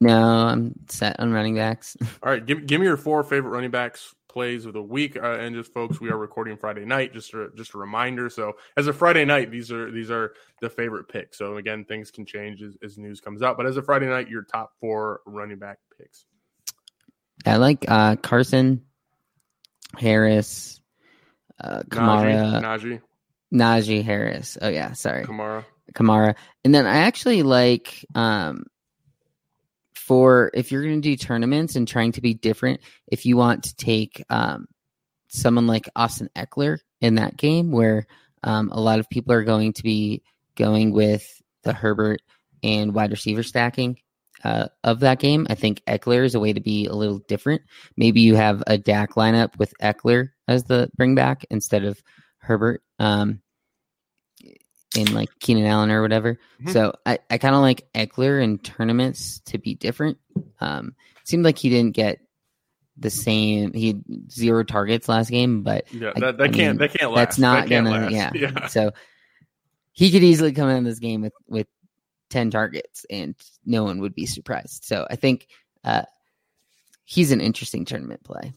[0.00, 1.96] No, I'm set on running backs.
[2.22, 5.38] All right, give, give me your four favorite running backs plays of the week, uh,
[5.38, 7.14] and just folks, we are recording Friday night.
[7.14, 8.28] Just a, just a reminder.
[8.28, 11.38] So as a Friday night, these are these are the favorite picks.
[11.38, 13.56] So again, things can change as, as news comes out.
[13.56, 16.26] But as a Friday night, your top four running back picks.
[17.46, 18.82] I like uh, Carson,
[19.96, 20.82] Harris,
[21.58, 23.00] uh, Kamara, Najee,
[23.54, 24.58] Najee Harris.
[24.60, 25.64] Oh yeah, sorry, Kamara.
[25.94, 26.34] Kamara.
[26.62, 28.66] And then I actually like um
[30.06, 33.64] for if you're going to do tournaments and trying to be different, if you want
[33.64, 34.66] to take um
[35.28, 38.06] someone like Austin Ekeler in that game where
[38.44, 40.22] um a lot of people are going to be
[40.54, 42.22] going with the Herbert
[42.62, 43.98] and wide receiver stacking
[44.44, 45.46] uh, of that game.
[45.50, 47.62] I think Ekeler is a way to be a little different.
[47.96, 52.00] Maybe you have a Dak lineup with Ekeler as the bring back instead of
[52.38, 52.82] Herbert.
[52.98, 53.40] Um,
[54.94, 56.38] in like Keenan Allen or whatever.
[56.62, 56.72] Mhm.
[56.72, 60.18] So I, I kind of like Ekeler in tournaments to be different.
[60.60, 60.94] Um,
[61.24, 62.20] seemed like he didn't get
[62.96, 63.72] the same.
[63.72, 66.98] He had zero targets last game, but Yeah, I- that, that I can't mean, that
[66.98, 67.16] can't last.
[67.26, 67.90] that's not That gonna.
[67.90, 68.12] last.
[68.12, 68.30] Yeah.
[68.34, 68.66] yeah.
[68.68, 68.92] So
[69.92, 71.66] he could easily come in this game with with
[72.30, 74.84] ten targets, and no one would be surprised.
[74.84, 75.46] So I think
[75.84, 76.02] uh,
[77.04, 78.52] he's an interesting tournament play.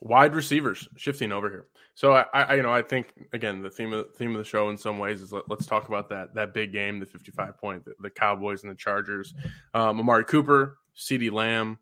[0.00, 1.66] wide receivers shifting over here.
[1.94, 4.70] So I, I, you know, I think again the theme of theme of the show
[4.70, 7.84] in some ways is let, us talk about that that big game, the fifty-five point,
[7.84, 9.34] the, the Cowboys and the Chargers.
[9.74, 11.78] Um, Amari Cooper, CeeDee Lamb,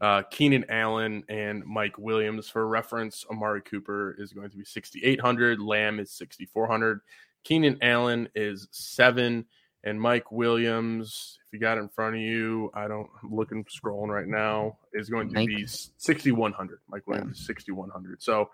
[0.00, 2.48] uh, Keenan Allen, and Mike Williams.
[2.48, 7.00] For reference, Amari Cooper is going to be sixty-eight hundred, Lamb is sixty-four hundred,
[7.44, 9.46] Keenan Allen is seven,
[9.84, 13.64] and Mike Williams, if you got it in front of you, I don't I'm looking
[13.64, 16.80] scrolling right now, is going to Mike- be 6100.
[16.88, 18.22] Mike Williams is 6100.
[18.22, 18.50] So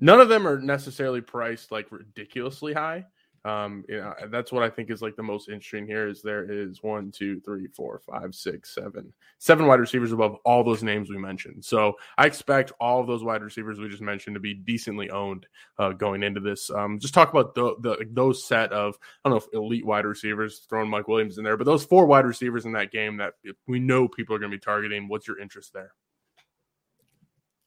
[0.00, 3.06] none of them are necessarily priced like ridiculously high.
[3.44, 6.50] Um, you know, that's what I think is like the most interesting here is there
[6.50, 11.08] is one, two, three, four, five, six, seven, seven wide receivers above all those names
[11.08, 11.64] we mentioned.
[11.64, 15.46] So I expect all of those wide receivers we just mentioned to be decently owned
[15.78, 16.70] uh, going into this.
[16.70, 20.04] Um, just talk about the, the those set of I don't know if elite wide
[20.04, 23.34] receivers throwing Mike Williams in there, but those four wide receivers in that game that
[23.66, 25.08] we know people are going to be targeting.
[25.08, 25.92] What's your interest there?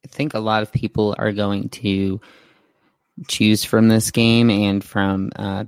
[0.04, 2.20] I think a lot of people are going to
[3.28, 5.66] choose from this game and from uh,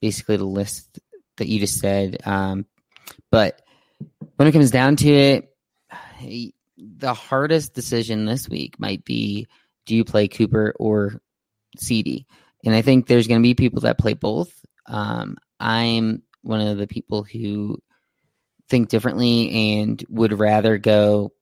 [0.00, 1.00] basically the list
[1.36, 2.18] that you just said.
[2.24, 2.66] Um,
[3.30, 3.60] but
[4.36, 5.54] when it comes down to it,
[6.78, 9.46] the hardest decision this week might be
[9.86, 11.20] do you play Cooper or
[11.78, 12.26] CeeDee?
[12.64, 14.52] And I think there's going to be people that play both.
[14.86, 17.78] Um, I'm one of the people who
[18.68, 21.32] think differently and would rather go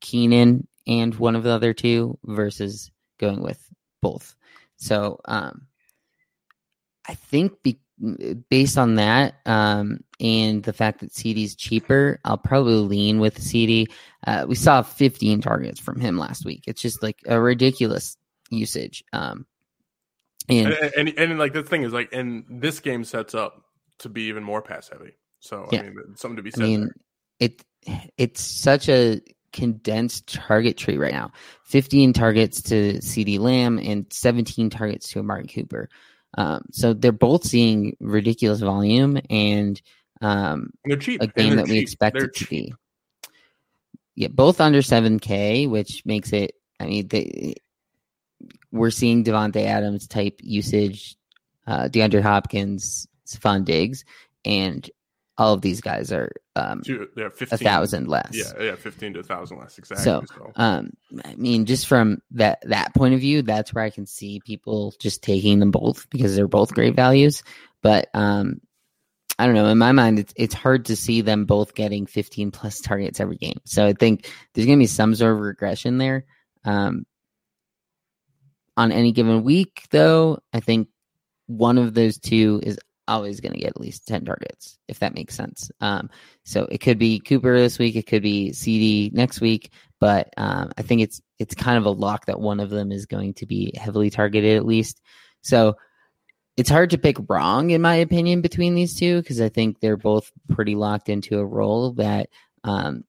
[0.00, 3.62] Keenan and one of the other two versus going with
[4.00, 4.34] both.
[4.76, 5.66] So um,
[7.08, 7.78] I think be,
[8.50, 13.38] based on that um, and the fact that CeeDee is cheaper, I'll probably lean with
[13.38, 13.90] CeeDee.
[14.26, 16.64] Uh, we saw 15 targets from him last week.
[16.66, 18.16] It's just like a ridiculous
[18.50, 19.04] usage.
[19.12, 19.46] Um,
[20.48, 23.64] and, And, and and like the thing is like, and this game sets up
[23.98, 25.12] to be even more pass heavy.
[25.40, 25.80] So Yeah.
[25.80, 26.62] I mean, something to be said.
[26.62, 26.94] I mean, there.
[27.38, 27.64] it
[28.16, 29.20] it's such a
[29.54, 31.30] condensed target tree right now.
[31.64, 35.88] 15 targets to CeeDee Lamb and 17 targets to Amari Cooper.
[36.36, 39.80] Um, so they're both seeing ridiculous volume and
[40.20, 41.22] um, they're cheap.
[41.22, 42.48] a game that we expect They're it to cheap.
[42.50, 42.74] be.
[44.16, 47.54] Yeah, both under 7K, which makes it, I mean, they,
[48.72, 51.16] we're seeing Davante Adams type usage,
[51.66, 54.04] uh, DeAndre Hopkins, Stefon Diggs,
[54.44, 54.88] and
[55.36, 58.30] all of these guys are um, Two- they're 15, a thousand less.
[58.32, 60.04] Yeah, yeah, fifteen to a thousand less exactly.
[60.04, 60.90] So, So, Um,
[61.24, 64.94] I mean, just from that that point of view, that's where I can see people
[65.00, 67.42] just taking them both because they're both great values.
[67.82, 68.60] But um,
[69.38, 69.66] I don't know.
[69.66, 73.36] In my mind, it's it's hard to see them both getting 15 plus targets every
[73.36, 73.60] game.
[73.64, 76.24] So I think there's going to be some sort of regression there.
[76.64, 77.04] Um,
[78.76, 80.88] on any given week, though, I think
[81.46, 85.14] one of those two is always going to get at least 10 targets, if that
[85.14, 85.70] makes sense.
[85.80, 86.10] Um,
[86.44, 90.72] so it could be Cooper this week, it could be CeeDee next week, but um,
[90.76, 93.46] I think it's it's kind of a lock that one of them is going to
[93.46, 95.00] be heavily targeted at least.
[95.42, 95.76] So
[96.56, 99.96] it's hard to pick wrong in my opinion between these two because I think they're
[99.96, 102.28] both pretty locked into a role that
[102.62, 103.04] um,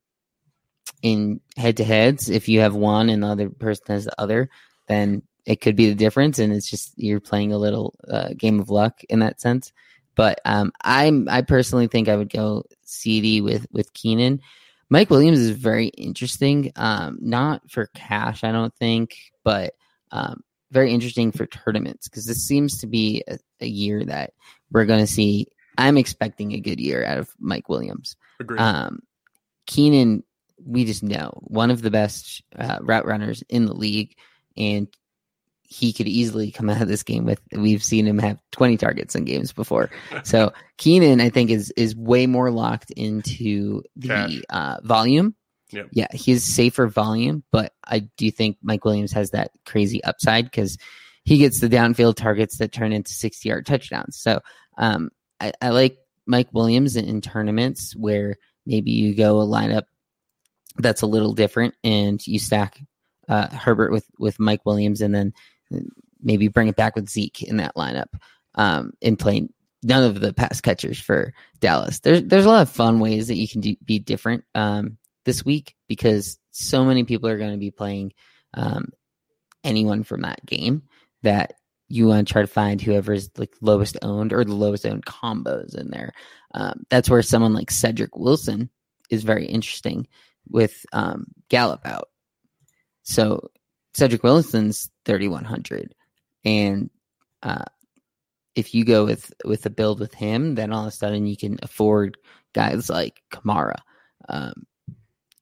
[1.01, 4.49] in head to heads, if you have one and the other person has the other,
[4.87, 8.59] then it could be the difference, and it's just you're playing a little uh, game
[8.59, 9.71] of luck in that sense.
[10.15, 14.41] But um, I'm I personally think I would go CeeDee with with Keenan.
[14.89, 16.71] Mike Williams is very interesting.
[16.75, 19.73] Um, not for cash, I don't think, but
[20.11, 24.33] um, very interesting for tournaments because this seems to be a, a year that
[24.71, 25.47] we're going to see.
[25.77, 28.15] I'm expecting a good year out of Mike Williams.
[28.39, 28.59] agreed.
[28.59, 29.01] Um,
[29.65, 30.23] Keenan,
[30.63, 34.15] we just know one of the best uh, route runners in the league,
[34.55, 34.87] and
[35.67, 37.41] he could easily come out of this game with.
[37.51, 39.89] We've seen him have 20 targets in games before.
[40.23, 45.35] So Keenan, I think, is is way more locked into the uh, volume.
[45.71, 45.87] Yep.
[45.91, 50.77] Yeah, he's safer volume, but I do think Mike Williams has that crazy upside because
[51.23, 54.15] he gets the downfield targets that turn into 60 yard touchdowns.
[54.17, 54.41] So
[54.77, 59.83] um, I, I like Mike Williams in, in tournaments where maybe you go a lineup
[60.77, 62.79] that's a little different and you stack
[63.27, 65.33] uh, Herbert with with Mike Williams and then
[66.21, 68.13] maybe bring it back with Zeke in that lineup
[68.55, 69.47] um, and play
[69.83, 71.99] none of the pass catchers for Dallas.
[71.99, 75.45] There's there's a lot of fun ways that you can do, be different um, this
[75.45, 78.13] week because so many people are going to be playing
[78.53, 78.89] um,
[79.63, 80.83] anyone from that game
[81.23, 81.53] that
[81.87, 85.77] you want to try to find whoever's like lowest owned or the lowest owned combos
[85.77, 86.13] in there.
[86.53, 88.69] Um, that's where someone like Cedric Wilson
[89.09, 90.07] is very interesting
[90.49, 92.09] with um, Gallup out.
[93.03, 93.51] So
[93.95, 95.95] Cedric Wilson's 3100
[96.43, 96.89] and
[97.41, 97.65] uh,
[98.55, 101.35] if you go with with a build with him, then all of a sudden you
[101.35, 102.17] can afford
[102.53, 103.79] guys like Kamara,
[104.29, 104.65] um,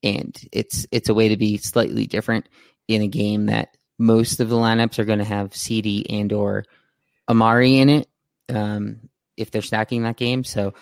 [0.02, 2.50] and it's it's a way to be slightly different
[2.88, 6.66] in a game that most of the lineups are going to have CeeDee and or
[7.30, 8.08] Amari in it
[8.50, 10.44] um, if they're stacking that game.
[10.44, 10.74] So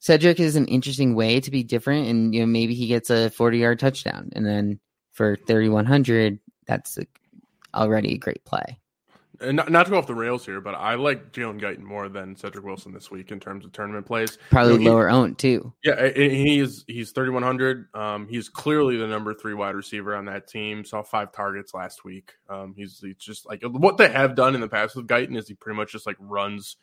[0.00, 3.30] Cedric is an interesting way to be different, and you know maybe he gets a
[3.30, 4.80] forty yard touchdown, and then
[5.12, 7.06] for thirty one hundred, that's a,
[7.74, 8.78] already a great play.
[9.38, 12.08] And not, not to go off the rails here, but I like Jalen Guyton more
[12.08, 14.38] than Cedric Wilson this week in terms of tournament plays.
[14.50, 15.74] Probably You know, he- lower owned too.
[15.84, 16.84] Yeah, he is.
[16.86, 17.94] he's 3100.
[17.94, 20.86] Um, he's clearly the number three wide receiver on that team.
[20.86, 22.32] Saw five targets last week.
[22.48, 25.48] Um, he's, he's just like what they have done in the past with Guyton is
[25.48, 26.76] he pretty much just like runs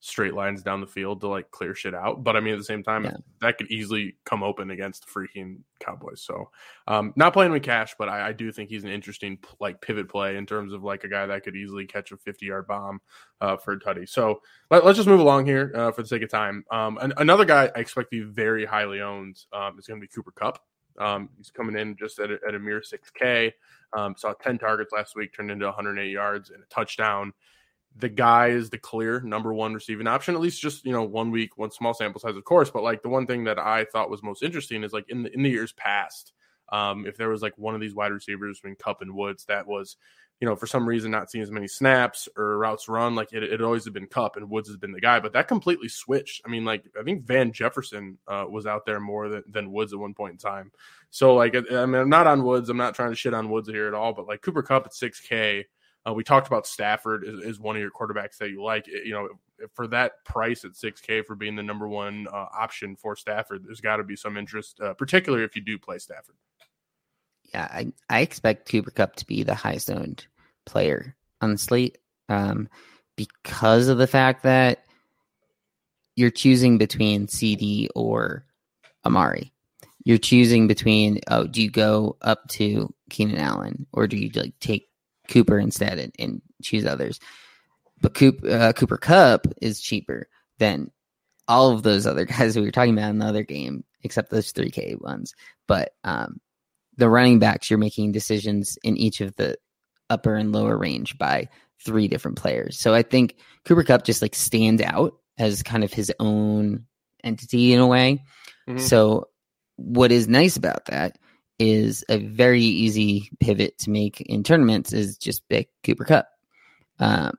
[0.00, 2.24] straight lines down the field to like clear shit out.
[2.24, 3.16] But I mean, at the same time, Yeah.
[3.42, 6.22] that could easily come open against the freaking Cowboys.
[6.22, 6.50] So,
[6.88, 10.08] um, not playing with cash, but I, I do think he's an interesting like pivot
[10.08, 13.00] play in terms of like a guy that could easily catch a 50 yard bomb
[13.42, 14.08] uh, for tutty.
[14.08, 14.40] So
[14.70, 16.64] let, us just move along here uh, for the sake of time.
[16.70, 20.04] Um, an, another guy I expect to be very highly owned um, is going to
[20.04, 20.62] be Cooper Kupp.
[20.98, 23.52] Um, he's coming in just at a, at a mere 6K.
[23.92, 27.32] Um, saw 10 targets last week, turned into 108 yards and a touchdown.
[27.96, 31.30] The guy is the clear number one receiving option, at least just, you know, one
[31.30, 32.70] week, one small sample size, of course.
[32.70, 35.34] But like the one thing that I thought was most interesting is like in the,
[35.34, 36.32] in the years past,
[36.70, 39.66] um, if there was like one of these wide receivers between Kupp and Woods that
[39.66, 39.96] was,
[40.40, 43.42] you know, for some reason not seeing as many snaps or routes run, like it,
[43.42, 46.40] it always had been Kupp and Woods has been the guy, but that completely switched.
[46.46, 49.92] I mean, like I think Van Jefferson uh, was out there more than, than Woods
[49.92, 50.72] at one point in time.
[51.10, 52.70] So like, I I mean, I'm not on Woods.
[52.70, 54.92] I'm not trying to shit on Woods here at all, but like Cooper Kupp at
[54.92, 55.64] 6K.
[56.06, 58.86] Uh, we talked about Stafford is, is one of your quarterbacks that you like.
[58.86, 59.28] You know,
[59.74, 63.80] for that price at 6K for being the number one uh, option for Stafford, there's
[63.80, 66.36] got to be some interest, uh, particularly if you do play Stafford.
[67.52, 70.26] Yeah, I, I expect Cooper Kupp to be the highest owned
[70.64, 71.98] player on the slate
[72.28, 72.68] um,
[73.16, 74.84] because of the fact that
[76.16, 78.44] you're choosing between CeeDee or
[79.04, 79.52] Amari.
[80.04, 84.58] You're choosing between oh, do you go up to Keenan Allen or do you like
[84.60, 84.89] take
[85.30, 87.20] Cooper instead and, and choose others?
[88.02, 90.28] But Coop, uh, Cooper Kupp is cheaper
[90.58, 90.90] than
[91.48, 94.52] all of those other guys we were talking about in the other game, except those
[94.52, 95.34] 3K ones.
[95.66, 96.40] But um,
[96.96, 99.56] the running backs, you're making decisions in each of the
[100.08, 101.48] upper and lower range by
[101.84, 102.78] three different players.
[102.78, 106.84] So I think Cooper Kupp just like stands out as kind of his own
[107.24, 108.22] entity in a way.
[108.68, 108.80] Mhm.
[108.80, 109.28] So
[109.76, 111.18] what is nice about that
[111.60, 116.26] is a very easy pivot to make in tournaments is just pick Cooper Kupp.
[116.98, 117.34] Um,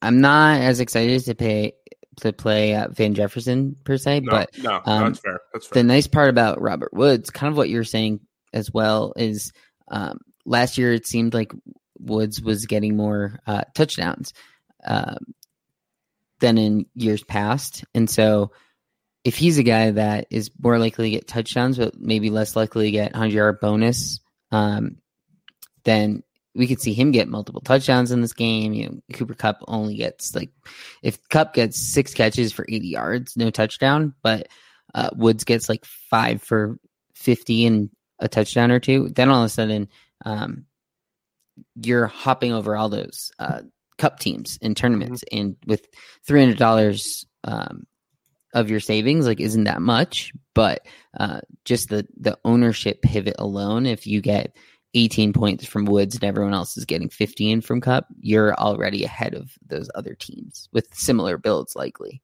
[0.00, 1.72] I'm not as excited to pay
[2.20, 5.40] to play uh, Van Jefferson per se, No, but no, um, that's fair.
[5.52, 5.82] That's fair.
[5.82, 8.20] the nice part about Robert Woods, kind of what you're saying
[8.52, 9.52] as well, is
[9.88, 11.52] um, last year it seemed like
[11.98, 14.34] Woods was getting more uh, touchdowns
[14.84, 15.34] um,
[16.40, 18.52] than in years past, and so
[19.24, 22.86] if he's a guy that is more likely to get touchdowns, but maybe less likely
[22.86, 24.20] to get hundred yard bonus,
[24.50, 24.96] um,
[25.84, 26.22] then
[26.54, 28.72] we could see him get multiple touchdowns in this game.
[28.74, 30.50] You know, Cooper Kupp only gets like
[31.02, 34.48] if Kupp gets six catches for eighty yards, no touchdown, but
[34.94, 36.78] uh, Woods gets like five for
[37.14, 39.88] 50 and a touchdown or two, then all of a sudden
[40.24, 40.66] um,
[41.76, 43.62] you're hopping over all those uh,
[43.98, 45.24] Kupp teams in tournaments.
[45.32, 45.86] And with
[46.28, 47.86] $300 um,
[48.52, 50.32] of your savings, like, isn't that much?
[50.54, 50.86] But
[51.18, 54.56] uh, just the, the ownership pivot alone, if you get
[54.94, 59.34] 18 points from Woods and everyone else is getting 15 from Kupp, you're already ahead
[59.34, 62.22] of those other teams with similar builds, likely.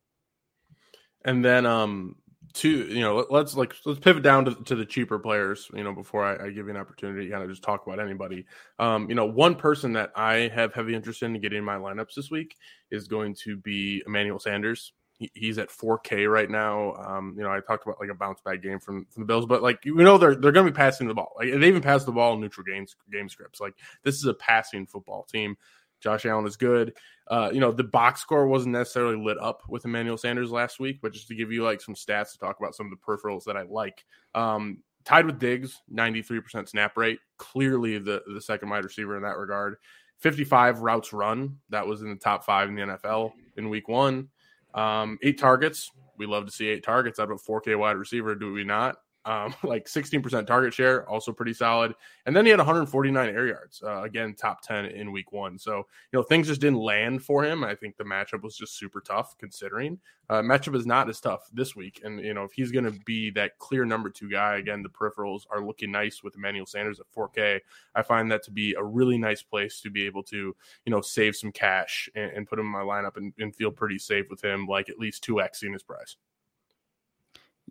[1.25, 2.17] And then um
[2.55, 5.85] to you know let, let's like let's pivot down to, to the cheaper players you
[5.85, 8.47] know before I, I give you an opportunity to kind of just talk about anybody
[8.79, 12.15] um you know one person that i have heavy interest in getting in my lineups
[12.17, 12.57] this week
[12.91, 17.51] is going to be emmanuel sanders he, he's at 4k right now um you know
[17.51, 19.95] i talked about like a bounce back game from, from the bills but like you
[19.95, 22.35] know they're they're going to be passing the ball like they even pass the ball
[22.35, 25.57] in neutral games game scripts like this is a passing football team
[26.01, 26.95] Josh Allen is good.
[27.27, 31.01] Uh, you know, the box score wasn't necessarily lit up with Emmanuel Sanders last week,
[31.03, 33.45] but just to give you like some stats to talk about some of the peripherals
[33.45, 34.05] that I like.
[34.35, 39.39] Um, tied with Diggs, 93% snap rate, clearly the, the second wide receiver in that
[39.39, 39.77] regard.
[40.19, 44.29] 55 routes run, that was in the top five in the NFL in week one.
[44.75, 48.35] Um, eight targets, we love to see eight targets out of a 4K wide receiver,
[48.35, 48.97] do we not?
[49.29, 51.95] Um, like 16% target share, also pretty solid.
[52.25, 55.59] And then he had 149 air yards, uh, again, top 10 in week one.
[55.59, 57.63] So, you know, things just didn't land for him.
[57.63, 59.99] I think the matchup was just super tough considering.
[60.31, 62.01] Uh, matchup is not as tough this week.
[62.05, 64.89] And, you know, if he's going to be that clear number two guy, again, the
[64.89, 67.61] peripherals are looking nice with Emmanuel Sanders at 4K.
[67.95, 71.03] I find that to be a really nice place to be able to, you know,
[71.03, 74.31] save some cash and, and put him in my lineup and, and feel pretty safe
[74.31, 76.17] with him, like at least 2Xing his price.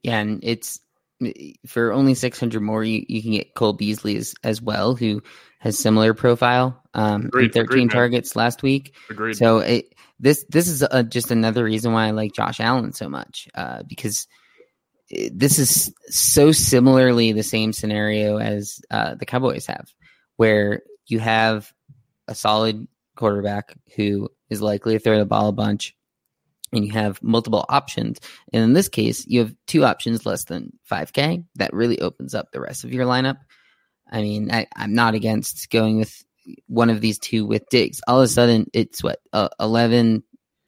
[0.03, 0.79] Yeah, and it's
[1.65, 5.21] for only 600 more you, you can get cole beasley as, as well who
[5.59, 7.89] has similar profile um Agreed, 13 agreed, man.
[7.89, 9.35] targets last week Agreed.
[9.35, 13.09] so it, this this is uh just another reason why i like josh allen so
[13.09, 14.27] much uh because
[15.31, 19.87] this is so similarly the same scenario as uh the cowboys have
[20.35, 21.71] where you have
[22.27, 25.95] a solid quarterback who is likely to throw the ball a bunch
[26.71, 28.19] and you have multiple options.
[28.51, 31.45] And in this case, you have two options less than 5K.
[31.55, 33.37] That really opens up the rest of your lineup.
[34.09, 36.23] I mean, I, am not against going with
[36.67, 38.01] one of these two with Diggs.
[38.07, 40.23] All of a sudden, it's what, uh, 11,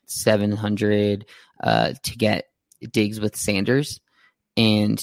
[0.06, 1.26] 700
[1.62, 2.46] uh, to get
[2.92, 4.00] Diggs with Sanders.
[4.58, 5.02] And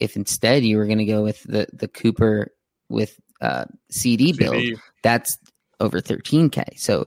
[0.00, 2.52] if instead you were going to go with the, the Cooper
[2.88, 5.38] with uh, CeeDee, CeeDee build, that's
[5.80, 6.78] over 13K.
[6.78, 7.06] So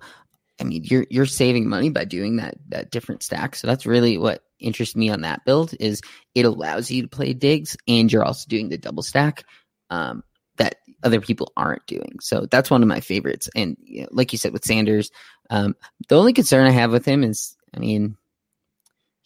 [0.62, 3.56] I mean, you're you're saving money by doing that that different stack.
[3.56, 6.02] So that's really what interests me on that build is
[6.36, 9.44] it allows you to play Diggs and you're also doing the double stack
[9.90, 10.24] um,
[10.58, 12.20] that other people aren't doing.
[12.22, 13.50] So that's one of my favorites.
[13.56, 15.10] And you know, like you said with Sanders,
[15.50, 15.76] um,
[16.10, 18.18] the only concern I have with him is, I mean,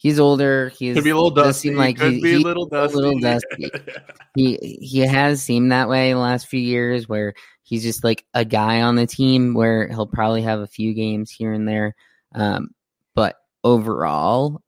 [0.06, 0.68] he's older.
[0.68, 1.68] He's could be a little dusty.
[1.68, 2.96] Seem like could he, be a little dusty.
[2.96, 3.70] A little dusty.
[4.36, 7.34] he he has seemed that way in the last few years, where
[7.64, 11.32] he's just like a guy on the team where he'll probably have a few games
[11.32, 11.96] here and there.
[12.34, 12.70] Um,
[13.16, 14.62] but overall,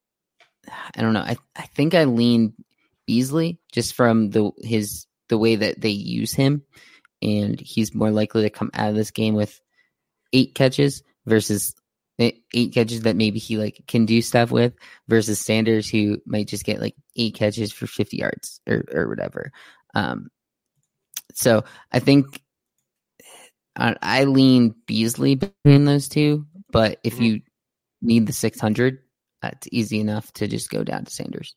[0.68, 1.20] I don't know.
[1.20, 2.54] I, I think I lean
[3.06, 6.64] Beasley just from the his the way that they use him,
[7.22, 9.60] and he's more likely to come out of this game with
[10.32, 11.76] eight catches versus
[12.18, 14.74] eight catches that maybe he like can do stuff with
[15.06, 19.52] versus Sanders who might just get like eight catches for 50 yards or, or whatever.
[19.94, 20.28] Um,
[21.34, 22.42] so I think
[23.76, 27.22] I, I lean Beasley between those two, but if mm-hmm.
[27.22, 27.40] you
[28.02, 28.98] need the 600,
[29.40, 31.54] that's easy enough to just go down to Sanders.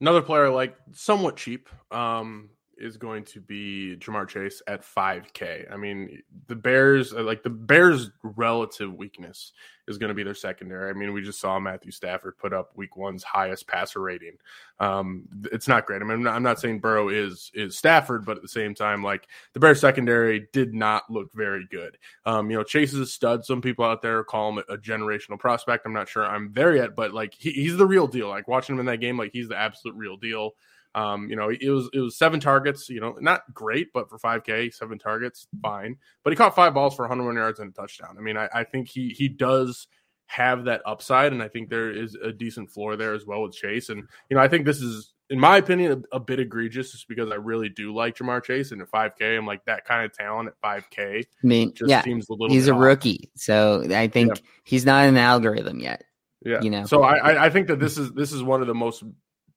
[0.00, 1.68] Another player like somewhat cheap.
[1.90, 2.50] Um,
[2.82, 5.72] is going to be Ja'Marr Chase at 5K.
[5.72, 9.52] I mean, the Bears, uh, like the Bears' relative weakness
[9.86, 10.90] is going to be their secondary.
[10.90, 14.36] I mean, we just saw Matthew Stafford put up Week One's highest passer rating.
[14.80, 16.02] Um, it's not great.
[16.02, 18.74] I mean, I'm not, I'm not saying Burrow is is Stafford, but at the same
[18.74, 21.96] time, like the Bears' secondary did not look very good.
[22.26, 23.44] Um, you know, Chase is a stud.
[23.44, 25.86] Some people out there call him a, a generational prospect.
[25.86, 28.28] I'm not sure I'm there yet, but like he, he's the real deal.
[28.28, 30.54] Like watching him in that game, like he's the absolute real deal.
[30.94, 32.88] Um, you know, it was it was seven targets.
[32.88, 35.96] You know, not great, but for 5K, seven targets, fine.
[36.22, 38.16] But he caught five balls for 101 yards and a touchdown.
[38.18, 39.86] I mean, I, I think he he does
[40.26, 43.54] have that upside, and I think there is a decent floor there as well with
[43.54, 43.88] Chase.
[43.88, 47.08] And you know, I think this is, in my opinion, a, a bit egregious, just
[47.08, 50.12] because I really do like Ja'Marr Chase, and at 5K, I'm like that kind of
[50.12, 51.20] talent at 5K.
[51.20, 52.50] I mean, yeah, seems a little.
[52.50, 52.80] He's a off.
[52.80, 54.42] rookie, so I think yeah.
[54.64, 56.04] he's not an algorithm yet.
[56.44, 56.86] Yeah, you know.
[56.86, 59.04] So I, I think that this is this is one of the most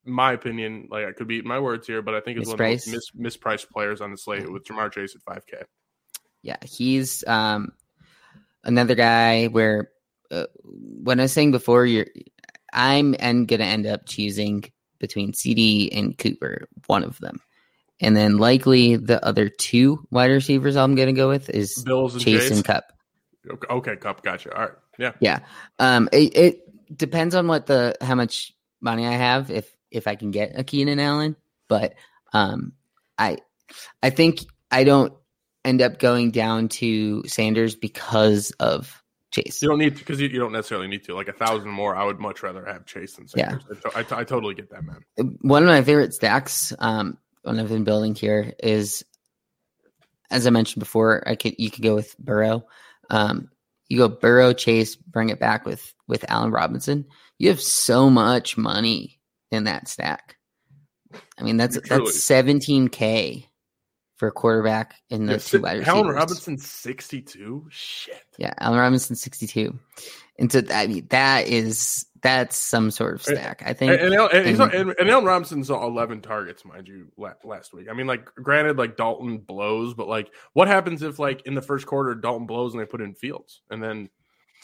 [0.06, 2.84] my opinion, like I could be my words here, but I think it's one of
[2.84, 5.64] the mis- mispriced players on the slate with Ja'Marr Chase at 5K.
[6.42, 7.72] Yeah, he's um,
[8.62, 9.90] another guy where
[10.30, 12.06] uh, when I was saying before, you're
[12.72, 14.64] I'm and gonna end up choosing
[14.98, 17.40] between CeeDee and Cooper, one of them,
[18.00, 22.22] and then likely the other two wide receivers I'm gonna go with is Bills and
[22.22, 22.50] Chase, Chase?
[22.52, 22.92] and Kupp.
[23.48, 24.54] Okay, okay, Kupp, gotcha.
[24.54, 25.40] All right, yeah, yeah.
[25.78, 29.50] Um, it, it depends on what the how much money I have.
[29.50, 31.36] If if I can get a Keenan Allen,
[31.68, 31.94] but
[32.32, 32.72] um,
[33.18, 33.38] I
[34.02, 34.40] I think
[34.70, 35.12] I don't
[35.64, 39.60] end up going down to Sanders because of Chase.
[39.60, 41.14] You don't need because you, you, don't necessarily need to.
[41.14, 43.64] Like a thousand more, I would much rather have Chase than Sanders.
[43.68, 43.90] Yeah.
[43.94, 45.38] I, I, I totally get that, man.
[45.40, 49.04] One of my favorite stacks, um, when I've been building here is,
[50.30, 52.66] as I mentioned before, I could you could go with Burrow.
[53.10, 53.50] Um,
[53.88, 57.06] you go Burrow, Chase, bring it back with with Allen Robinson.
[57.38, 59.15] You have so much money
[59.56, 60.36] in that stack.
[61.38, 63.46] I mean, that's that's 17k
[64.16, 65.88] for a quarterback in the yeah, two wide receivers.
[65.88, 67.66] Allen Robinson 62.
[67.70, 68.22] Shit.
[68.38, 69.78] Yeah, Allen Robinson 62.
[70.38, 73.62] And so I mean that is that's some sort of stack.
[73.64, 73.92] I think.
[73.92, 77.86] And, and, and, and, and Allen Robinson saw 11 targets, mind you, last week.
[77.88, 81.62] I mean, like, granted, like Dalton blows, but like, what happens if like in the
[81.62, 84.08] first quarter Dalton blows and they put in Fields, and then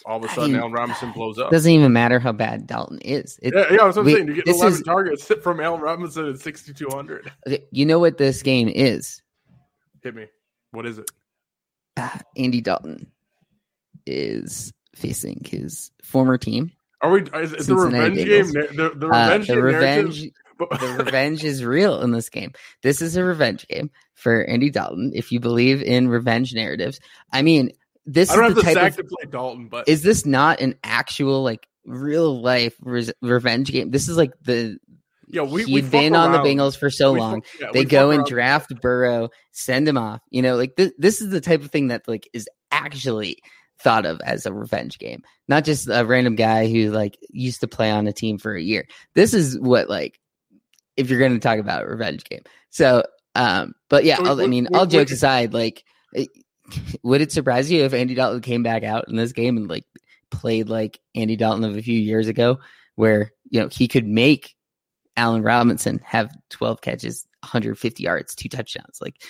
[0.06, 1.50] all of a sudden I mean, Allen Robinson blows up.
[1.50, 3.38] Doesn't even matter how bad Dalton is.
[3.42, 4.26] It, yeah, yeah, that's what I'm we, saying.
[4.26, 7.30] you're get 11 is, targets from Allen Robinson at 6,200.
[7.70, 9.22] You know what this game is?
[10.02, 10.26] Hit me.
[10.72, 11.10] What is it?
[11.96, 13.10] Uh, Andy Dalton
[14.06, 16.72] is facing his former team.
[17.00, 17.22] Are we?
[17.22, 18.52] Is, is the revenge Bengals.
[18.52, 18.76] game?
[18.76, 19.50] The, the uh, revenge.
[19.50, 20.30] Uh, the revenge.
[20.80, 22.52] the revenge is real in this game.
[22.82, 25.10] This is a revenge game for Andy Dalton.
[25.14, 27.00] If you believe in revenge narratives,
[27.32, 27.72] I mean,
[28.06, 30.26] this I don't is the have the type of, to play Dalton, but is this
[30.26, 33.90] not an actual like real life re- revenge game?
[33.90, 34.78] This is like the
[35.28, 37.42] yeah, we, he'd been on the Bengals for so we long.
[37.60, 40.20] Yeah, they go and draft Burrow, send him off.
[40.30, 43.38] You know, like this, this is the type of thing that like is actually
[43.80, 47.68] thought of as a revenge game, not just a random guy who like used to
[47.68, 48.86] play on a team for a year.
[49.14, 50.20] This is what like
[50.96, 52.42] if you're going to talk about a revenge game.
[52.70, 53.02] So,
[53.34, 55.84] um, but yeah, I mean, all jokes aside, like
[57.02, 59.84] would it surprise you if Andy Dalton came back out in this game and like
[60.30, 62.58] played like Andy Dalton of a few years ago,
[62.96, 64.54] where you know he could make
[65.16, 68.98] Allen Robinson have 12 catches, 150 yards, two touchdowns.
[69.00, 69.22] Like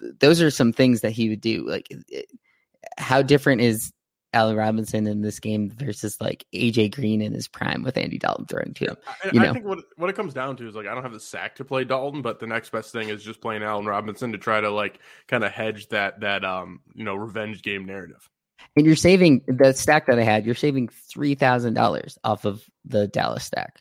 [0.00, 1.68] th- those are some things that he would do.
[1.68, 2.26] Like it,
[2.98, 3.92] how different is
[4.36, 8.44] Allen Robinson in this game versus like AJ Green in his prime with Andy Dalton
[8.46, 8.96] throwing to him?
[9.06, 9.52] I, You I know.
[9.54, 11.64] think what what it comes down to is like I don't have the sack to
[11.64, 14.70] play Dalton, but the next best thing is just playing Allen Robinson to try to
[14.70, 18.28] like kind of hedge that that um you know revenge game narrative.
[18.76, 22.62] And you're saving the stack that I had, you're saving three thousand dollars off of
[22.84, 23.80] the Dallas stack.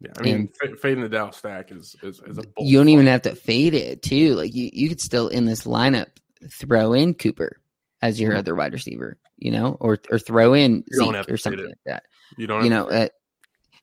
[0.00, 3.06] Yeah, I mean, fa- fading the Dallas stack is is, is a you don't even
[3.06, 4.34] have to fade it too.
[4.34, 6.08] Like you, you could still in this lineup
[6.50, 7.58] throw in Cooper
[8.02, 8.38] as your Mhm.
[8.38, 11.66] other wide receiver, you know, or or throw in You don't have Zeke or something
[11.66, 12.04] like that.
[12.36, 13.08] you don't You know, uh,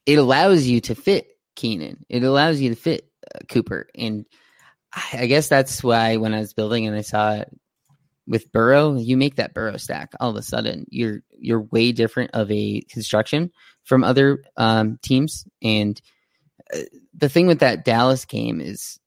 [0.06, 2.06] it allows you to fit Keenan.
[2.10, 4.26] It allows you to fit uh, Cooper, and
[4.94, 7.50] I I guess that's why when I was building and I saw it
[8.28, 10.14] with Burrow, you make that Burrow stack.
[10.20, 13.52] All of a sudden, you're you're way different of a construction
[13.84, 15.46] from other um, teams.
[15.62, 16.00] And
[16.74, 16.80] uh,
[17.14, 19.00] the thing with that Dallas game is,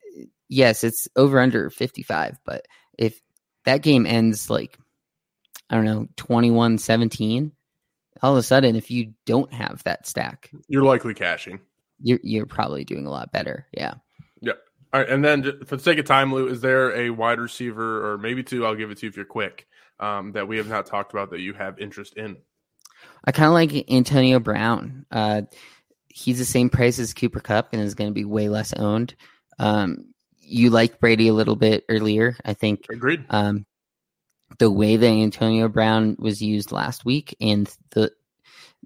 [0.49, 2.67] yes, it's over under 55, but
[2.99, 3.21] if
[3.65, 4.79] that game ends like
[5.75, 7.51] I don't know 21 17
[8.22, 11.59] all of a sudden if you don't have that stack you're likely cashing.
[12.01, 13.95] you're you're probably doing a lot better yeah
[14.41, 14.53] Yeah.
[14.93, 18.12] All right, and then for the sake of time, Lou, is there a wide receiver
[18.12, 18.64] or maybe two?
[18.64, 19.66] I'll give it to you if you're quick.
[19.99, 22.37] Um, that we have not talked about that you have interest in.
[23.25, 25.43] i kind of like antonio brown uh
[26.09, 29.14] he's the same price as cooper Kupp and is going to be way less owned
[29.59, 33.25] um you liked brady a little bit earlier i think Agreed.
[33.31, 33.66] um,
[34.59, 38.13] the way that Antonio Brown was used last week and the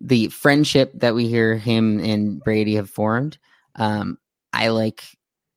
[0.00, 3.36] the friendship that we hear him and Brady have formed.
[3.74, 4.18] Um,
[4.52, 5.04] I like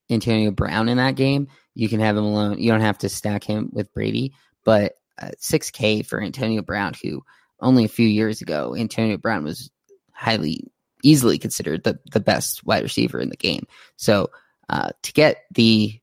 [0.10, 1.48] Antonio Brown in that game.
[1.76, 2.60] You can have him alone.
[2.60, 4.34] You don't have to stack him with Brady,
[4.66, 7.24] but uh, 6K for Antonio Brown, who
[7.60, 9.70] only a few years ago, Antonio Brown was
[10.12, 10.68] highly,
[11.04, 13.66] easily considered the, the best wide receiver in the game.
[13.96, 14.32] So
[14.70, 16.01] uh, to get the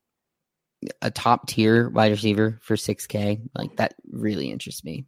[1.03, 5.05] a top tier wide receiver for 6K, like that really interests me.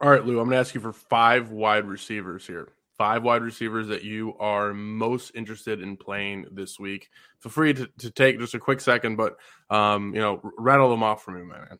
[0.00, 2.72] All right, Lou, I'm going to ask you for five wide receivers here.
[2.98, 7.08] Five wide receivers that you are most interested in playing this week.
[7.38, 9.36] Feel free to, to take just a quick second, but
[9.70, 11.78] um, you know, rattle them off for me, my man.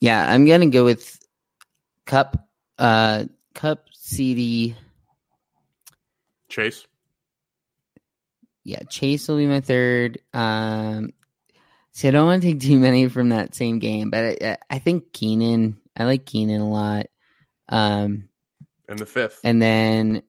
[0.00, 1.18] Yeah, I'm gonna go with
[2.06, 2.36] Kupp,
[2.78, 4.74] uh, Kupp CeeDee.
[6.48, 6.86] Chase.
[8.64, 10.18] Yeah, Chase will be my third.
[10.32, 11.12] Um,
[11.92, 14.78] see, I don't want to take too many from that same game, but I, I
[14.78, 15.78] think Keenan.
[15.96, 17.06] I like Keenan a lot.
[17.68, 18.28] Um,
[18.88, 19.40] And the fifth.
[19.44, 20.22] and then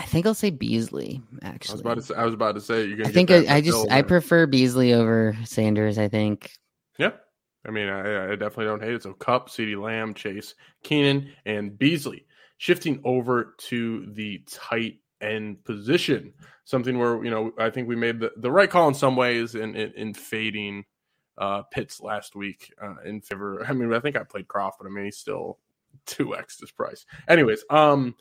[0.00, 1.20] I think I'll say Beasley.
[1.32, 3.14] I was Actually, about to say, I was about to say you're going I to
[3.14, 5.98] think I, I just I prefer Beasley over Sanders.
[5.98, 6.52] I think.
[6.98, 7.12] Yeah.
[7.66, 9.02] I mean, I, I definitely don't hate it.
[9.02, 10.54] So Kupp, CeeDee Lamb, Chase,
[10.84, 12.26] Keenan, and Beasley.
[12.58, 16.32] Shifting over to the tight end position,
[16.64, 19.54] something where, you know, I think we made the, the right call in some ways
[19.54, 20.84] in, in, in fading
[21.38, 23.64] uh, Pitts last week uh, in favor.
[23.66, 25.58] I mean, I think I played Kroft, but I mean, he's still
[26.06, 27.06] 2x this price.
[27.28, 28.14] Anyways, um,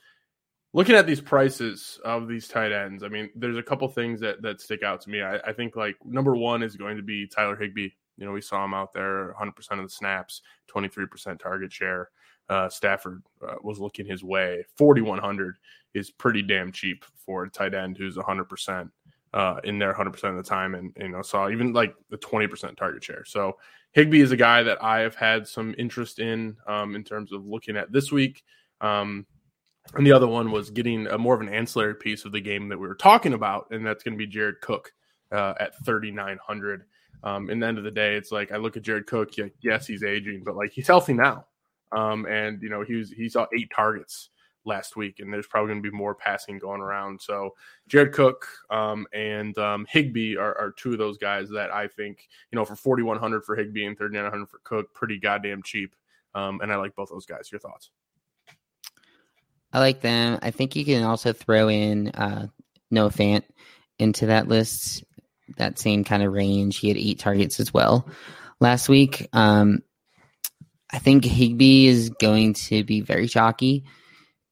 [0.73, 4.41] looking at these prices of these tight ends, I mean, there's a couple things that,
[4.43, 5.21] that stick out to me.
[5.21, 7.89] I, I think, like, number one is going to be Tyler Higbee.
[8.17, 10.41] You know, we saw him out there 100% of the snaps,
[10.73, 12.09] 23% target share.
[12.49, 14.65] Uh, Stafford uh, was looking his way.
[14.77, 15.57] 4,100
[15.93, 18.89] is pretty damn cheap for a tight end who's 100%
[19.33, 20.75] uh, in there 100% of the time.
[20.75, 23.25] And, you know, saw even like the 20% target share.
[23.25, 23.57] So
[23.91, 27.45] Higbee is a guy that I have had some interest in um, in terms of
[27.45, 28.43] looking at this week.
[28.79, 29.25] Um,
[29.95, 32.69] and the other one was getting a more of an ancillary piece of the game
[32.69, 34.91] that we were talking about, and that's going to be Jared Cook
[35.31, 36.83] uh, at 3,900.
[37.23, 39.37] Um, in the end of the day, it's like I look at Jared Cook.
[39.37, 41.45] Yeah, yes, he's aging, but like he's healthy now.
[41.91, 44.29] Um, and you know he was he saw eight targets
[44.65, 47.21] last week, and there's probably going to be more passing going around.
[47.21, 47.55] So
[47.87, 52.27] Jared Cook um, and um, Higbee are, are two of those guys that I think
[52.51, 55.95] you know for 4,100 for Higbee and 3,900 for Cook, pretty goddamn cheap.
[56.35, 57.51] Um, and I like both those guys.
[57.51, 57.89] Your thoughts?
[59.73, 60.39] I like them.
[60.41, 62.47] I think you can also throw in uh,
[62.91, 63.43] Noah Fant
[63.99, 65.03] into that list,
[65.57, 66.77] that same kind of range.
[66.77, 68.07] He had eight targets as well
[68.59, 69.27] last week.
[69.33, 69.79] Um,
[70.91, 73.85] I think Higbee is going to be very chalky.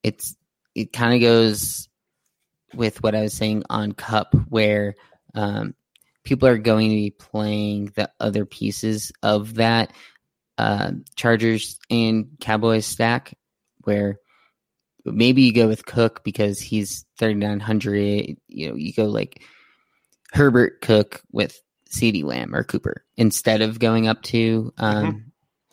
[0.02, 0.36] It's
[0.74, 1.88] it kind of goes
[2.74, 4.94] with what I was saying on Kupp, where
[5.34, 5.74] um,
[6.24, 9.92] people are going to be playing the other pieces of that
[10.58, 13.34] uh, Chargers and Cowboys stack,
[13.84, 14.18] where
[15.04, 19.42] maybe you go with Cook because he's 3900 you know you go like
[20.32, 21.60] Herbert Cook with
[21.90, 25.25] CeeDee Lamb or Cooper instead of going up to um,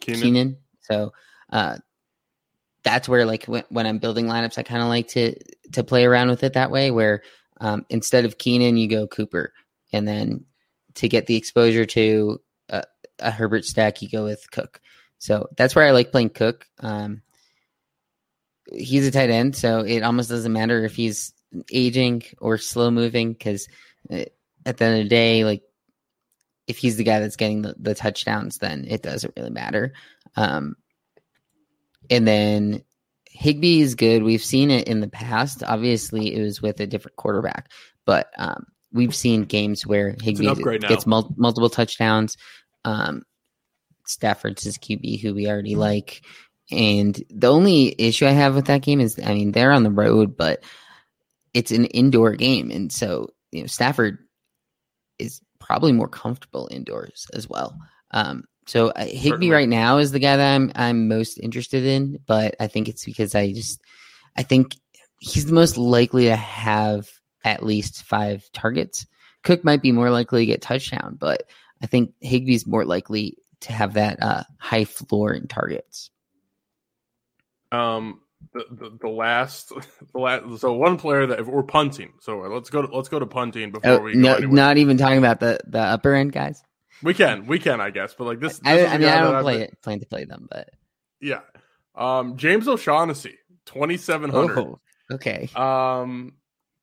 [0.05, 0.57] Keenan.
[0.81, 1.13] So
[1.51, 1.77] uh,
[2.83, 5.35] that's where like when, when I'm building lineups, I kind of like to
[5.71, 6.91] to play around with it that way.
[6.91, 7.23] Where
[7.59, 9.53] um, instead of Keenan, you go Cooper,
[9.91, 10.45] and then
[10.95, 12.83] to get the exposure to a,
[13.19, 14.79] a Herbert stack, you go with Cook.
[15.17, 16.67] So that's where I like playing Cook.
[16.79, 17.21] Um,
[18.71, 21.33] he's a tight end, so it almost doesn't matter if he's
[21.71, 23.67] aging or slow moving because
[24.09, 25.61] at the end of the day, like
[26.67, 29.93] if he's the guy that's getting the, the touchdowns, then it doesn't really matter.
[30.35, 30.75] Um,
[32.09, 32.83] and then
[33.25, 34.23] Higbee is good.
[34.23, 35.63] We've seen it in the past.
[35.63, 37.71] Obviously, it was with a different quarterback,
[38.05, 40.15] but um, we've seen games where
[40.81, 40.87] now.
[40.87, 42.37] gets mul- multiple touchdowns.
[42.85, 43.23] Um,
[44.05, 46.23] Stafford's his QB, who we already like.
[46.71, 49.91] And the only issue I have with that game is, I mean, they're on the
[49.91, 50.63] road, but
[51.53, 54.17] it's an indoor game, and so you know Stafford
[55.19, 57.77] is probably more comfortable indoors as well.
[58.11, 59.51] Um, so uh, Higbee Certainly.
[59.51, 63.05] right now is the guy that I'm I'm most interested in, but I think it's
[63.05, 63.81] because I just
[64.37, 64.75] I think
[65.19, 67.09] he's the most likely to have
[67.43, 69.05] at least five targets.
[69.43, 71.43] Cook might be more likely to get touchdown, but
[71.81, 76.09] I think Higbee's more likely to have that uh, high floor in targets.
[77.71, 78.21] Um,
[78.53, 79.69] the, the, the last,
[80.13, 80.59] the last.
[80.59, 82.13] So one player that if we're punting.
[82.19, 82.81] So let's go.
[82.81, 85.59] To, let's go to punting before Oh, we go no, not even talking about the
[85.67, 86.61] the upper end guys.
[87.01, 88.13] we can, we can, I guess.
[88.13, 89.99] But like this, I, this is I a mean, I don't play been- it, plan
[89.99, 90.69] to play them, but
[91.21, 91.41] Yeah.
[91.95, 94.57] Um, James O'Shaughnessy, twenty seven hundred.
[94.57, 94.79] oh,
[95.11, 95.49] okay.
[95.55, 96.33] Um,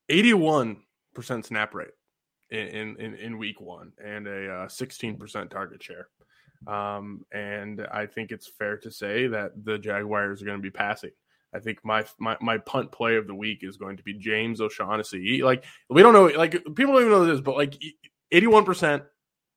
[0.09, 0.79] eighty-one
[1.15, 1.89] percent snap rate
[2.51, 6.09] in, in in week one, and a uh, sixteen percent target share.
[6.67, 10.71] Um, and I think it's fair to say that the Jaguars are going to be
[10.71, 11.11] passing.
[11.53, 14.61] I think my, my my punt play of the week is going to be James
[14.61, 15.43] O'Shaughnessy.
[15.43, 17.75] Like we don't know, like people don't even know this, but like
[18.31, 19.03] eighty-one percent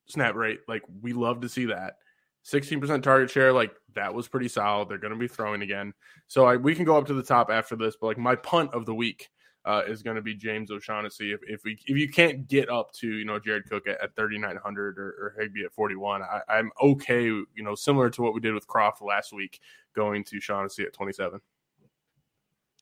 [0.07, 1.97] snap rate, like we love to see that.
[2.41, 4.89] Sixteen percent target share, like that was pretty solid.
[4.89, 5.93] They're going to be throwing again,
[6.27, 7.95] so I, we can go up to the top after this.
[7.95, 9.29] But like my punt of the week
[9.63, 11.31] uh, is going to be James O'Shaughnessy.
[11.31, 14.15] If, if we if you can't get up to you know Jared Cook at, at
[14.15, 17.23] thirty nine hundred or, or Higbee at forty one, I'm okay.
[17.23, 19.61] You know, similar to what we did with Kroft last week,
[19.95, 21.39] going to Shaughnessy at twenty seven.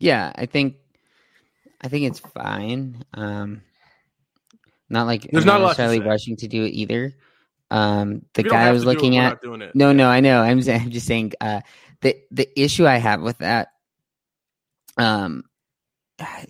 [0.02, 0.76] Yeah, I think
[1.80, 3.04] I think it's fine.
[3.14, 3.62] Um,
[4.90, 7.14] not like There's I'm not a lot necessarily rushing to do it either.
[7.70, 9.44] Um, the guy I was it, looking at.
[9.44, 9.76] not.
[9.76, 10.42] No, no, I know.
[10.42, 11.34] I'm just, I'm just saying.
[11.40, 11.62] Uh,
[12.02, 13.70] the the issue I have with that,
[14.98, 15.44] um,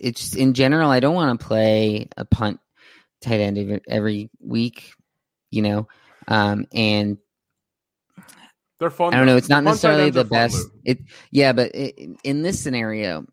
[0.00, 0.90] it's just, in general.
[0.90, 2.58] I don't want to play a punt
[3.20, 4.94] tight end every, week,
[5.50, 5.88] you know.
[6.26, 7.18] Um, and
[8.80, 9.14] they're fun.
[9.14, 9.36] I don't know.
[9.36, 10.56] It's not necessarily the best.
[10.56, 10.70] Lou.
[10.84, 10.98] It
[11.30, 13.26] yeah, but it, in this scenario,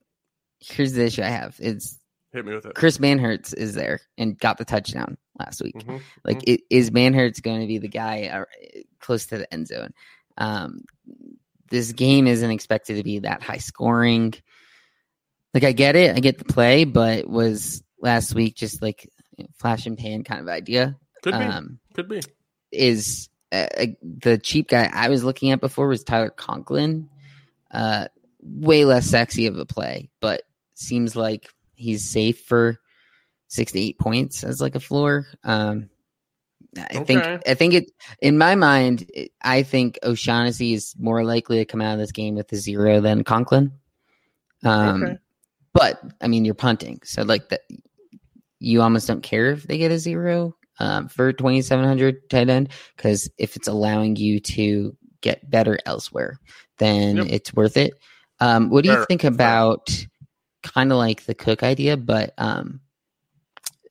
[0.60, 1.98] here's the issue I have: it's
[2.32, 2.76] Hit me with it.
[2.76, 5.76] Chris Manhertz is there and got the touchdown last week.
[5.76, 6.02] Mhm.
[6.24, 8.46] Like, it, is Manhertz going to be the guy uh,
[9.00, 9.94] close to the end zone?
[10.38, 10.84] Um,
[11.72, 14.36] this game isn't expected to be that high scoring.
[15.56, 19.10] Like, I get it, I get the play, but was last week just like
[19.56, 20.98] flash and pan kind of idea?
[21.24, 21.40] Could be.
[21.40, 22.22] Um, Could be.
[22.72, 27.10] is uh, uh, the cheap guy I was looking at before was Tyler Conklin.
[27.72, 28.08] Uh,
[28.42, 30.44] way less sexy of a play, but
[30.80, 32.78] seems like he's safe for
[33.48, 35.26] six to eight points as like a floor.
[35.44, 35.90] Um,
[36.78, 39.10] I think I think it in my mind.
[39.14, 42.58] It, I think O'Shaughnessy is more likely to come out of this game with a
[42.58, 43.72] zero than Conklin.
[44.64, 45.18] Um, Okay.
[45.74, 47.62] but I mean, you're punting, so like that,
[48.60, 53.30] you almost don't care if they get a zero um, for 2700 tight end because
[53.38, 56.40] if it's allowing you to get better elsewhere,
[56.78, 57.26] then Yep.
[57.30, 57.94] it's worth it.
[58.40, 60.06] Um, what do you think about
[60.74, 62.80] kind of like the Cook idea, but um,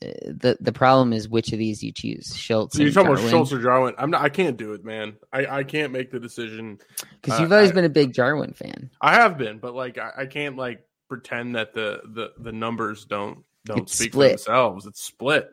[0.00, 2.76] the the problem is which of these you choose, Schultz.
[2.76, 3.94] So you're talking about Schultz or Jarwin?
[3.98, 4.22] I'm not.
[4.22, 5.16] I can't do it, man.
[5.32, 6.78] I, I can't make the decision.
[7.20, 8.90] Because Uh, you've always I- been a big Jarwin fan.
[9.00, 13.06] I have been, but like I, I can't like pretend that the the the numbers
[13.06, 14.30] don't don't It's speak split.
[14.32, 14.86] for themselves.
[14.86, 15.50] It's split,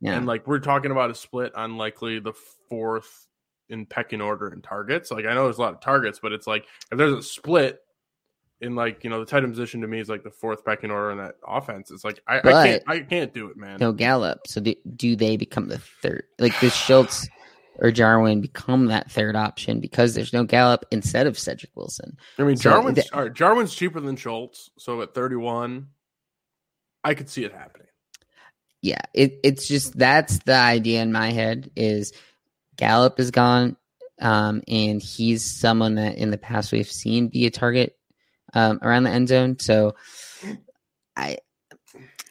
[0.00, 2.34] Yeah, and like we're talking about a split on likely the
[2.68, 3.26] fourth
[3.68, 5.10] in pecking order in targets.
[5.10, 7.80] Like I know there's a lot of targets, but it's like if there's a split
[8.60, 10.90] in like you know the tight end position to me is like the fourth pecking
[10.90, 11.90] order in that offense.
[11.90, 13.78] It's like I, I can't I can't do it, man.
[13.80, 14.46] no Gallup.
[14.46, 16.24] So do, do they become the third?
[16.38, 17.28] Like does Schultz
[17.78, 22.16] or Jarwin become that third option because there's no Gallup instead of Cedric Wilson?
[22.38, 25.88] I mean, So Jarwin's right, Jarwin's cheaper than Schultz, so at 31,
[27.04, 27.86] I could see it happening.
[28.82, 32.12] Yeah, it, it's just that's the idea in my head is
[32.76, 33.76] Gallup is gone,
[34.20, 37.97] um, and he's someone that in the past we've seen be a target
[38.54, 39.58] um, around the end zone.
[39.58, 39.94] So
[41.16, 41.38] I,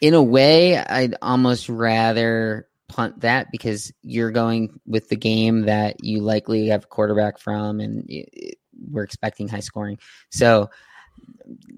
[0.01, 6.03] in a way, I'd almost rather punt that because you're going with the game that
[6.03, 8.57] you likely have a quarterback from, and it, it,
[8.89, 9.99] we're expecting high scoring.
[10.32, 10.70] So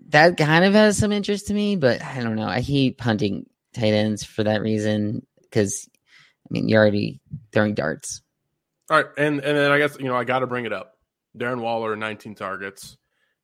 [0.10, 2.48] that kind of has some interest to me, but I don't know.
[2.48, 5.90] I hate punting tight ends for that reason because
[6.46, 7.20] I mean you're already
[7.52, 8.22] throwing darts.
[8.90, 10.96] All right, and and then I guess you know I got to bring it up.
[11.38, 12.98] Darren Waller, 19 targets,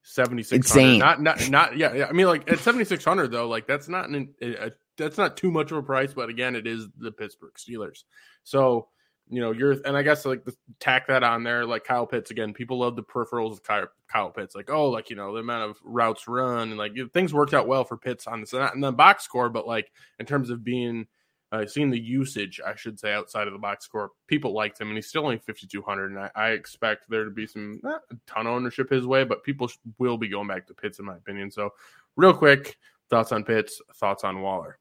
[0.06, 1.00] 7600.
[1.00, 2.06] Not not not yeah, yeah.
[2.06, 5.72] I mean like at 7600 though, like that's not an, a, that's not too much
[5.72, 8.04] of a price, but again, it is the Pittsburgh Steelers.
[8.44, 8.88] So
[9.28, 12.30] you know, you're, and I guess like the, tack that on there, like Kyle Pitts
[12.30, 12.54] again.
[12.54, 15.72] People love the peripherals of Kyle, Kyle Pitts, like oh, like you know the amount
[15.72, 18.82] of routes run and like things worked out well for Pitts on this, not in
[18.82, 21.08] the box score, but like in terms of being
[21.52, 24.88] uh, seeing the usage, I should say, outside of the box score, people liked him,
[24.88, 26.12] and he's still only 5,200.
[26.12, 29.24] And I, I, expect there to be some not a ton of ownership his way,
[29.24, 31.52] but people will be going back to Pitts, in my opinion.
[31.52, 31.74] So,
[32.16, 32.78] real quick,
[33.10, 34.80] thoughts on Pitts, thoughts on Waller.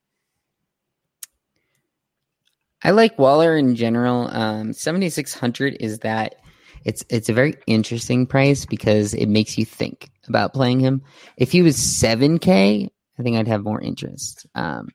[2.83, 4.29] I like Waller in general.
[4.31, 6.37] Um, 7600 is that
[6.85, 11.03] it's it's a very interesting price because it makes you think about playing him.
[11.37, 12.89] If he was 7k,
[13.19, 14.47] I think I'd have more interest.
[14.55, 14.89] Um,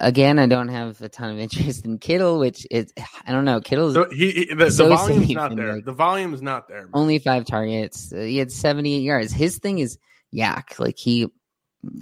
[0.00, 2.92] again, I don't have a ton of interest in Kittle, which is
[3.26, 3.60] I don't know.
[3.60, 5.74] Kittle's so he, he the, so the volume's not there.
[5.74, 6.82] Like, the volume's not there.
[6.82, 6.90] Man.
[6.94, 8.12] Only five targets.
[8.12, 9.32] Uh, he had 78 yards.
[9.32, 9.98] His thing is
[10.34, 10.78] YAC.
[10.78, 11.28] Like he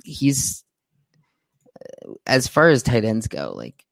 [0.05, 0.65] he's
[1.81, 3.85] uh, as far as tight ends go, like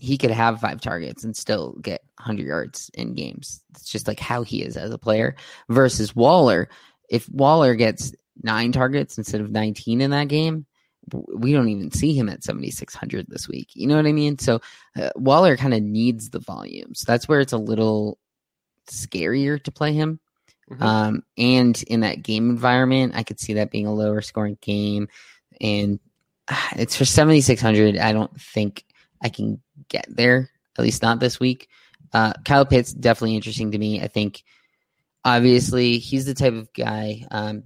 [0.00, 3.62] he could have five targets and still get 100 yards in games.
[3.70, 5.36] It's just like how he is as a player
[5.68, 6.68] versus Waller.
[7.08, 10.66] If Waller gets nine targets instead of 19 in that game,
[11.12, 13.70] we don't even see him at 7600 this week.
[13.74, 14.38] You know what I mean?
[14.38, 14.60] So
[14.96, 16.94] uh, Waller kind of needs the volume.
[16.94, 18.18] So that's where it's a little
[18.86, 20.20] scarier to play him.
[20.70, 20.82] Mm-hmm.
[20.82, 25.08] Um, and in that game environment, I could see that being a lower scoring game.
[25.60, 26.00] And
[26.46, 27.98] uh, it's for 7600.
[27.98, 28.84] I don't think
[29.22, 31.68] I can get there, at least not this week.
[32.12, 34.00] Uh, Kyle Pitts definitely interesting to me.
[34.00, 34.42] I think
[35.24, 37.26] obviously he's the type of guy.
[37.30, 37.64] Um,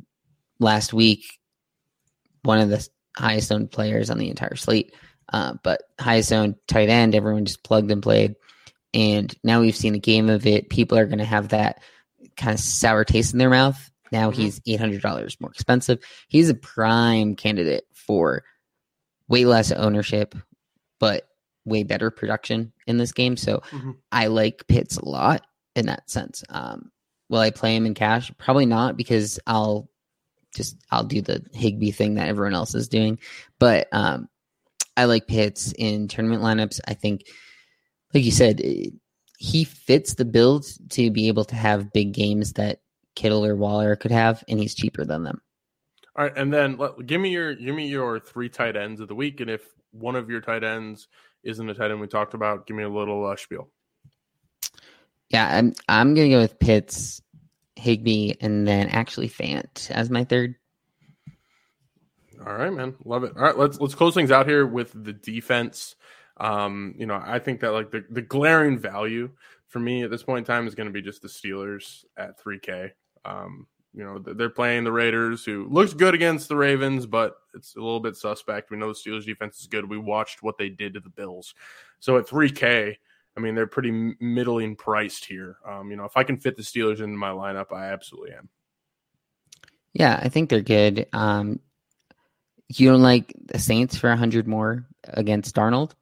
[0.58, 1.38] last week,
[2.42, 2.86] one of the
[3.16, 4.94] highest owned players on the entire slate,
[5.32, 7.14] uh, but highest owned tight end.
[7.14, 8.36] Everyone just plugged and played,
[8.94, 10.70] and now we've seen a game of it.
[10.70, 11.82] People are going to have that
[12.36, 13.90] kind of sour taste in their mouth.
[14.10, 14.42] Now mm-hmm.
[14.42, 15.98] he's eight hundred dollars more expensive.
[16.28, 18.44] He's a prime candidate for
[19.28, 20.34] way less ownership,
[21.00, 21.26] but
[21.64, 23.36] way better production in this game.
[23.36, 23.92] So mm-hmm.
[24.10, 25.42] I like Pitts a lot
[25.74, 26.44] in that sense.
[26.48, 26.90] Um,
[27.28, 28.30] will I play him in cash?
[28.38, 29.88] Probably not because I'll
[30.54, 33.18] just I'll do the Higbee thing that everyone else is doing.
[33.58, 34.28] But um,
[34.96, 36.80] I like Pitts in tournament lineups.
[36.86, 37.22] I think,
[38.14, 38.60] like you said,
[39.38, 42.80] he fits the build to be able to have big games that
[43.14, 45.40] Kittle or Waller could have, and he's cheaper than them.
[46.16, 49.08] All right, and then let, give me your give me your three tight ends of
[49.08, 51.08] the week, and if one of your tight ends
[51.42, 52.66] isn't a tight end we talked about.
[52.66, 53.68] Give me a little uh, spiel.
[55.30, 57.22] Yeah, I'm I'm gonna go with Pitts,
[57.82, 60.54] Higbee, and then actually Fant as my third.
[62.46, 63.36] All right, man, love it.
[63.36, 65.96] All right, let's let's close things out here with the defense.
[66.38, 69.30] Um, you know, I think that like the the glaring value
[69.68, 72.42] for me at this point in time is going to be just the Steelers at
[72.42, 72.90] 3K.
[73.24, 77.74] Um, you know, they're playing the Raiders, who looks good against the Ravens, but it's
[77.76, 78.70] a little bit suspect.
[78.70, 79.88] We know the Steelers defense is good.
[79.88, 81.54] We watched what they did to the Bills.
[82.00, 82.96] So at 3K,
[83.36, 85.56] I mean, they're pretty middling priced here.
[85.66, 88.48] Um, you know, if I can fit the Steelers into my lineup, I absolutely am.
[89.94, 91.06] Yeah, I think they're good.
[91.12, 91.60] Um,
[92.68, 95.92] you don't like the Saints for 100 more against Darnold?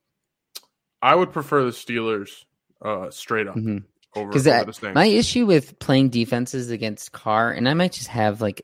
[1.02, 2.44] I would prefer the Steelers
[2.82, 3.56] uh, straight up.
[3.56, 3.78] Mm-hmm
[4.14, 8.62] because my issue with playing defenses against Carr, and I might just have like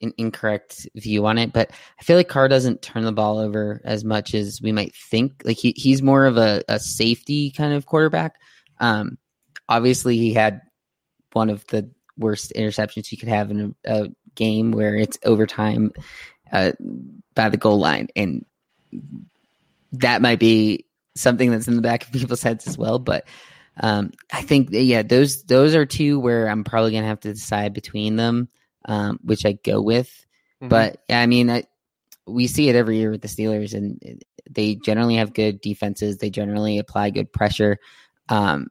[0.00, 1.70] an incorrect view on it, but
[2.00, 5.42] I feel like Carr doesn't turn the ball over as much as we might think.
[5.44, 8.36] Like he, he's more of a, a safety kind of quarterback.
[8.80, 9.18] Um,
[9.68, 10.62] obviously, he had
[11.32, 15.92] one of the worst interceptions you could have in a, a game where it's overtime
[16.52, 16.72] uh,
[17.34, 18.44] by the goal line, and
[19.92, 22.98] that might be something that's in the back of people's heads as well.
[22.98, 23.26] But
[23.80, 27.72] um, I think yeah, those those are two where I'm probably gonna have to decide
[27.72, 28.48] between them,
[28.84, 30.08] um, which I go with.
[30.62, 30.68] Mm-hmm.
[30.68, 31.64] But I mean, I,
[32.26, 36.18] we see it every year with the Steelers, and they generally have good defenses.
[36.18, 37.78] They generally apply good pressure.
[38.28, 38.68] Um,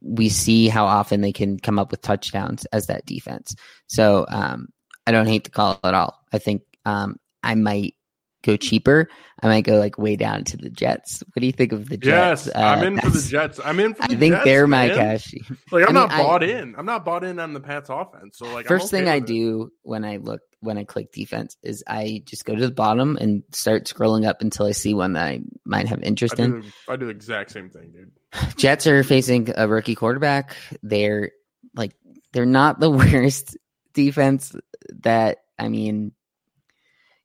[0.00, 3.54] we see how often they can come up with touchdowns as that defense.
[3.86, 4.68] So um,
[5.06, 6.18] I don't hate the call at all.
[6.32, 7.94] I think um, I might
[8.42, 9.08] go cheaper,
[9.42, 11.22] I might go like way down to the Jets.
[11.32, 12.46] What do you think of the Jets?
[12.46, 13.60] Yes, I'm Uh, in for the Jets.
[13.64, 14.14] I'm in for the Jets.
[14.14, 14.96] I think Jets, they're my man.
[14.96, 15.34] cash.
[15.70, 16.74] Like I'm I mean, not I- bought in.
[16.76, 18.38] I'm not bought in on the Pats offense.
[18.38, 19.26] So like First okay thing I it.
[19.26, 23.16] do when I look when I click defense is I just go to the bottom
[23.16, 26.60] and start scrolling up until I see one that I might have I interest in.
[26.60, 28.12] do, I do the exact same thing, dude.
[28.56, 30.54] Jets are facing a rookie quarterback.
[30.82, 31.32] They're
[31.74, 31.94] like
[32.32, 33.56] they're not the worst
[33.92, 34.54] defense
[35.02, 36.12] that I mean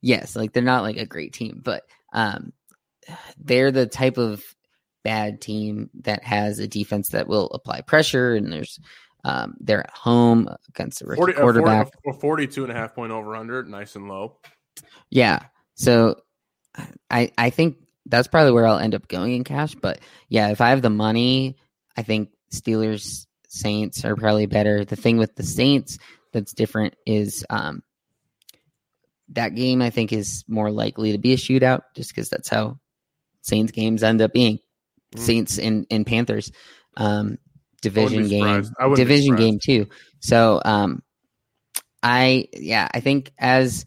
[0.00, 2.52] yes, like they're not like a great team, but um
[3.38, 4.42] they're the type of
[5.04, 8.78] bad team that has a defense that will apply pressure and there's
[9.24, 11.92] um they're at home against a rookie 40, a 40 quarterback.
[12.06, 14.38] a 42 and a half point over under, nice and low.
[15.10, 15.40] Yeah.
[15.74, 16.20] So
[17.10, 17.76] I I think
[18.06, 19.74] that's probably where I'll end up going in cash.
[19.74, 21.56] But yeah, if I have the money,
[21.96, 24.84] I think Steelers Saints are probably better.
[24.84, 25.98] The thing with the Saints
[26.32, 27.82] that's different is um
[29.30, 32.78] that game I think is more likely to be a shootout just because that's how
[33.42, 34.58] Saints games end up being.
[35.14, 35.18] Mm.
[35.20, 36.52] Saints and, and Panthers.
[36.96, 37.38] Um
[37.82, 38.64] division game.
[38.94, 39.86] Division game too.
[40.20, 41.02] So um
[42.02, 43.86] I yeah, I think as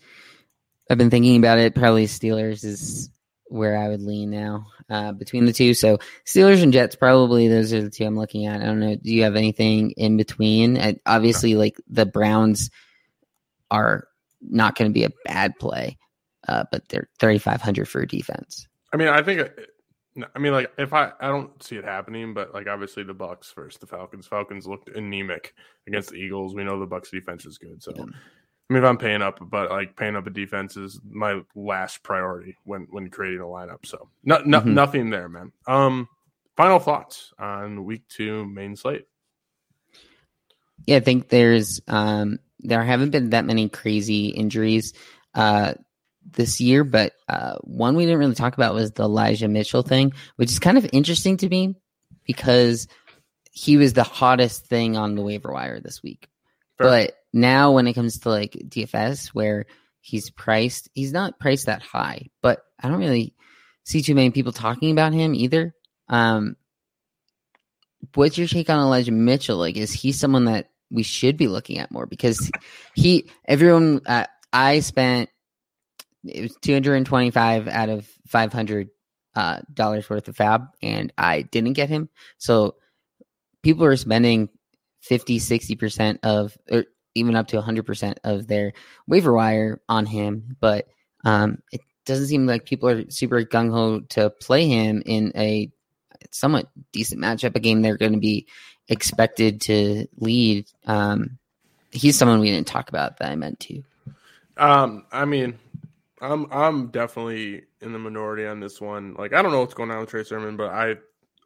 [0.89, 3.09] I've been thinking about it, probably Steelers is
[3.51, 5.73] where I would lean now uh, between the two.
[5.73, 8.61] So Steelers and Jets, probably those are the two I'm looking at.
[8.61, 8.95] I don't know.
[8.95, 10.77] Do you have anything in between?
[10.77, 12.71] I, obviously, like the Browns
[13.69, 14.07] are
[14.41, 15.97] not going to be a bad play,
[16.47, 18.67] uh, but they're 3,500 for defense.
[18.93, 19.41] I mean, I think.
[19.41, 23.13] uh, I mean, like if I I don't see it happening, but like obviously the
[23.13, 24.27] Bucks versus the Falcons.
[24.27, 25.53] Falcons looked anemic
[25.87, 26.53] against the Eagles.
[26.53, 28.03] We know the Bucks defense is good, so Yeah.
[28.03, 32.03] I mean, if I'm paying up, but like paying up a defense is my last
[32.03, 33.85] priority when when creating a lineup.
[33.85, 34.73] So no, no, Mhm.
[34.73, 35.53] nothing there, man.
[35.65, 36.09] Um,
[36.57, 39.05] final thoughts on week two main slate.
[40.87, 44.93] Yeah, I think there's um there haven't been that many crazy injuries
[45.33, 45.73] uh
[46.31, 50.13] this year, but uh one we didn't really talk about was the Elijah Mitchell thing,
[50.35, 51.75] which is kind of interesting to me
[52.25, 52.87] because
[53.51, 56.29] he was the hottest thing on the waiver wire this week.
[56.77, 56.87] Fair.
[56.87, 59.65] But now when it comes to like DFS where
[59.99, 63.35] he's priced, he's not priced that high, but I don't really
[63.83, 65.73] see too many people talking about him either.
[66.07, 66.55] Um
[68.15, 69.57] what's your take on Elijah Mitchell?
[69.57, 72.05] Like, is he someone that we should be looking at more?
[72.05, 72.51] Because
[72.93, 75.29] he, everyone, uh, I spent
[76.23, 78.89] it was two hundred and twenty-five out of five hundred
[79.35, 82.09] uh, dollars worth of FAAB, and I didn't get him.
[82.37, 82.75] So
[83.63, 84.49] people are spending
[85.01, 86.85] 50, 60 percent of, or
[87.15, 88.73] even up to hundred percent of their
[89.07, 90.87] waiver wire on him, but
[91.25, 95.71] um, it doesn't seem like people are super gung ho to play him in a
[96.31, 98.47] somewhat decent matchup, a game they're going to be
[98.87, 100.67] expected to lead.
[100.85, 101.37] Um,
[101.91, 103.83] he's someone we didn't talk about that I meant to.
[104.57, 105.57] Um, I mean,
[106.21, 109.15] I'm I'm definitely in the minority on this one.
[109.17, 110.95] Like, I don't know what's going on with Trey Sermon, but I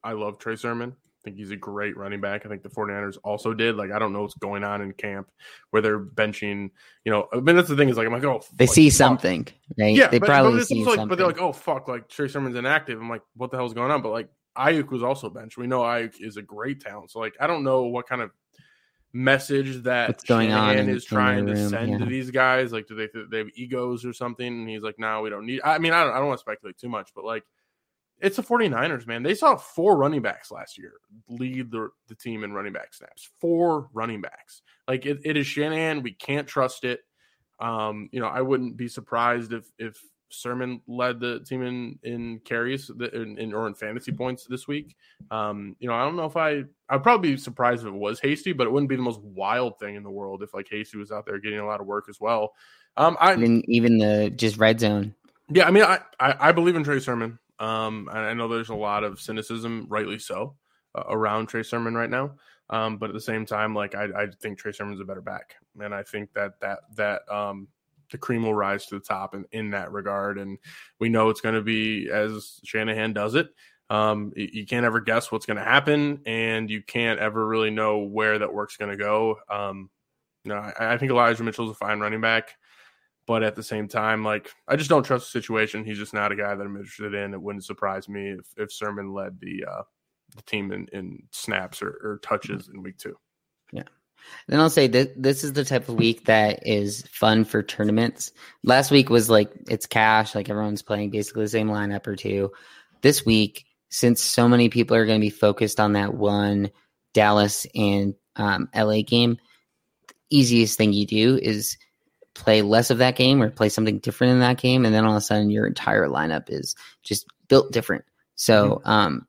[0.04, 0.92] I love Trey Sermon.
[0.92, 2.46] I think he's a great running back.
[2.46, 3.76] I think the 49ers also did.
[3.78, 5.28] Like, I don't know what's going on in camp
[5.72, 6.70] where they're benching.
[7.04, 8.90] You know, I mean, that's the thing is like I'm like, oh, They like, see
[8.90, 8.98] fuck.
[8.98, 9.48] something,
[9.80, 9.96] right?
[9.96, 11.08] Yeah, they but, probably but see like, something.
[11.08, 13.00] but they're like, oh fuck, like Trey Sermon's inactive.
[13.00, 14.02] I'm like, what the hell's going on?
[14.02, 15.58] But like Aiyuk was also benched.
[15.58, 17.12] We know Aiyuk is a great talent.
[17.12, 18.32] So like, I don't know what kind of
[19.14, 21.98] message that What's going Shanahan in- is trying their to send yeah.
[22.00, 22.72] to these guys.
[22.72, 24.48] Like, do they they have egos or something?
[24.48, 25.62] And he's like, no, we don't need.
[25.64, 27.44] I mean, I don't, I don't want to speculate too much, but like,
[28.20, 29.24] it's the 49ers, man.
[29.24, 30.94] They saw four running backs last year
[31.28, 33.30] lead the, the team in running back snaps.
[33.42, 34.62] Four running backs.
[34.88, 36.02] Like it, it is Shanahan.
[36.02, 37.02] We can't trust it.
[37.60, 39.98] Um, you know, I wouldn't be surprised if if
[40.30, 44.96] Sermon led the team in in carries in, in or in fantasy points this week.
[45.32, 48.20] Um, you know, I don't know if I I'd probably be surprised if it was
[48.20, 50.98] Hasty, but it wouldn't be the most wild thing in the world if like Hasty
[50.98, 52.54] was out there getting a lot of work as well.
[52.98, 55.14] Um, I even even the just red zone.
[55.50, 57.40] yeah, I mean, I, I, I believe in Trey Sermon.
[57.60, 60.56] Um, and I know there's a lot of cynicism, rightly so,
[60.94, 62.32] uh, around Trey Sermon right now.
[62.70, 65.56] Um, but at the same time, like I, I think Trey Sermon's a better back,
[65.80, 67.68] and I think that that that um
[68.12, 70.38] the cream will rise to the top in, in that regard.
[70.38, 70.58] And
[71.00, 73.50] we know it's going to be as Shanahan does it.
[73.90, 78.00] Um, you can't ever guess what's going to happen, and you can't ever really know
[78.00, 79.38] where that work's going to go.
[79.50, 79.92] Um,
[80.44, 82.56] you know, I, I think Elijah Mitchell's a fine running back.
[83.28, 85.84] But at the same time, like I just don't trust the situation.
[85.84, 87.34] He's just not a guy that I'm interested in.
[87.34, 89.82] It wouldn't surprise me if, if Sermon led the uh,
[90.36, 93.18] the team in, in snaps or, or touches in week two.
[94.48, 98.32] Then I'll say that this is the type of week that is fun for tournaments.
[98.64, 102.52] Last week was like it's cash, like everyone's playing basically the same lineup or two.
[103.02, 106.72] This week, since so many people are going to be focused on that one
[107.14, 109.38] Dallas and um, LA game,
[110.08, 111.78] the easiest thing you do is
[112.34, 115.14] play less of that game or play something different in that game, and then all
[115.14, 118.06] of a sudden your entire lineup is just built different.
[118.36, 118.90] So mm-hmm.
[118.90, 119.28] um,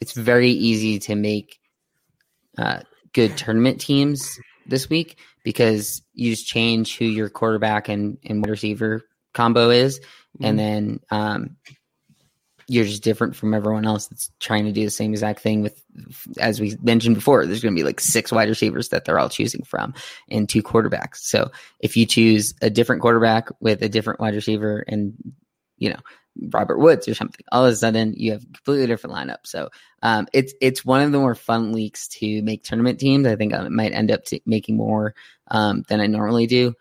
[0.00, 1.58] it's very easy to make
[2.58, 2.80] uh,
[3.16, 8.50] good tournament teams this week because you just change who your quarterback and, and wide
[8.50, 9.02] receiver
[9.32, 10.44] combo is, mm-hmm.
[10.44, 11.56] and then um,
[12.68, 15.82] you're just different from everyone else that's trying to do the same exact thing with
[16.38, 19.28] as we mentioned before there's going to be like six wide receivers that they're all
[19.28, 19.94] choosing from
[20.30, 21.50] and two quarterbacks so
[21.80, 25.14] if you choose a different quarterback with a different wide receiver and
[25.78, 26.00] you know
[26.50, 29.68] robert woods or something all of a sudden you have completely different lineup so
[30.02, 33.54] um, it's it's one of the more fun weeks to make tournament teams i think
[33.54, 35.14] i might end up t- making more
[35.48, 36.74] um, than i normally do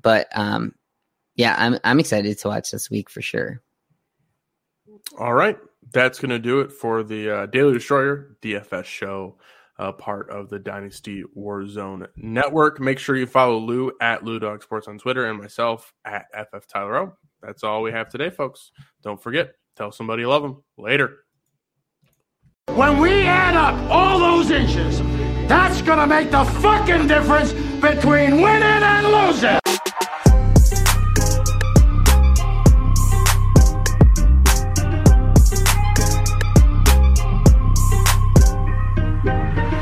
[0.00, 0.74] but um,
[1.36, 3.60] yeah i'm i'm excited to watch this week for sure
[5.18, 5.58] all right.
[5.92, 9.36] That's to do it for the uh, Daily Destroyer DFS show,
[9.78, 12.80] uh, part of the Dynasty Warzone network.
[12.80, 16.66] Make sure you follow Lou at Lou Dog Sports on Twitter and myself at FF
[16.66, 17.12] Tyler O.
[17.42, 18.70] That's all we have today, folks.
[19.02, 20.62] Don't forget, tell somebody you love them.
[20.78, 21.24] Later.
[22.68, 25.00] When we add up all those inches,
[25.48, 29.58] that's going to make the fucking difference between winning and losing.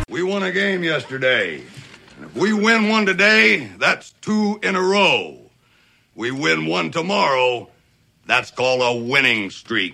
[0.09, 1.63] We won a game yesterday.
[2.17, 5.40] And if we win one today, that's two in a row.
[6.15, 7.69] We win one tomorrow,
[8.27, 9.89] that's called a winning streak.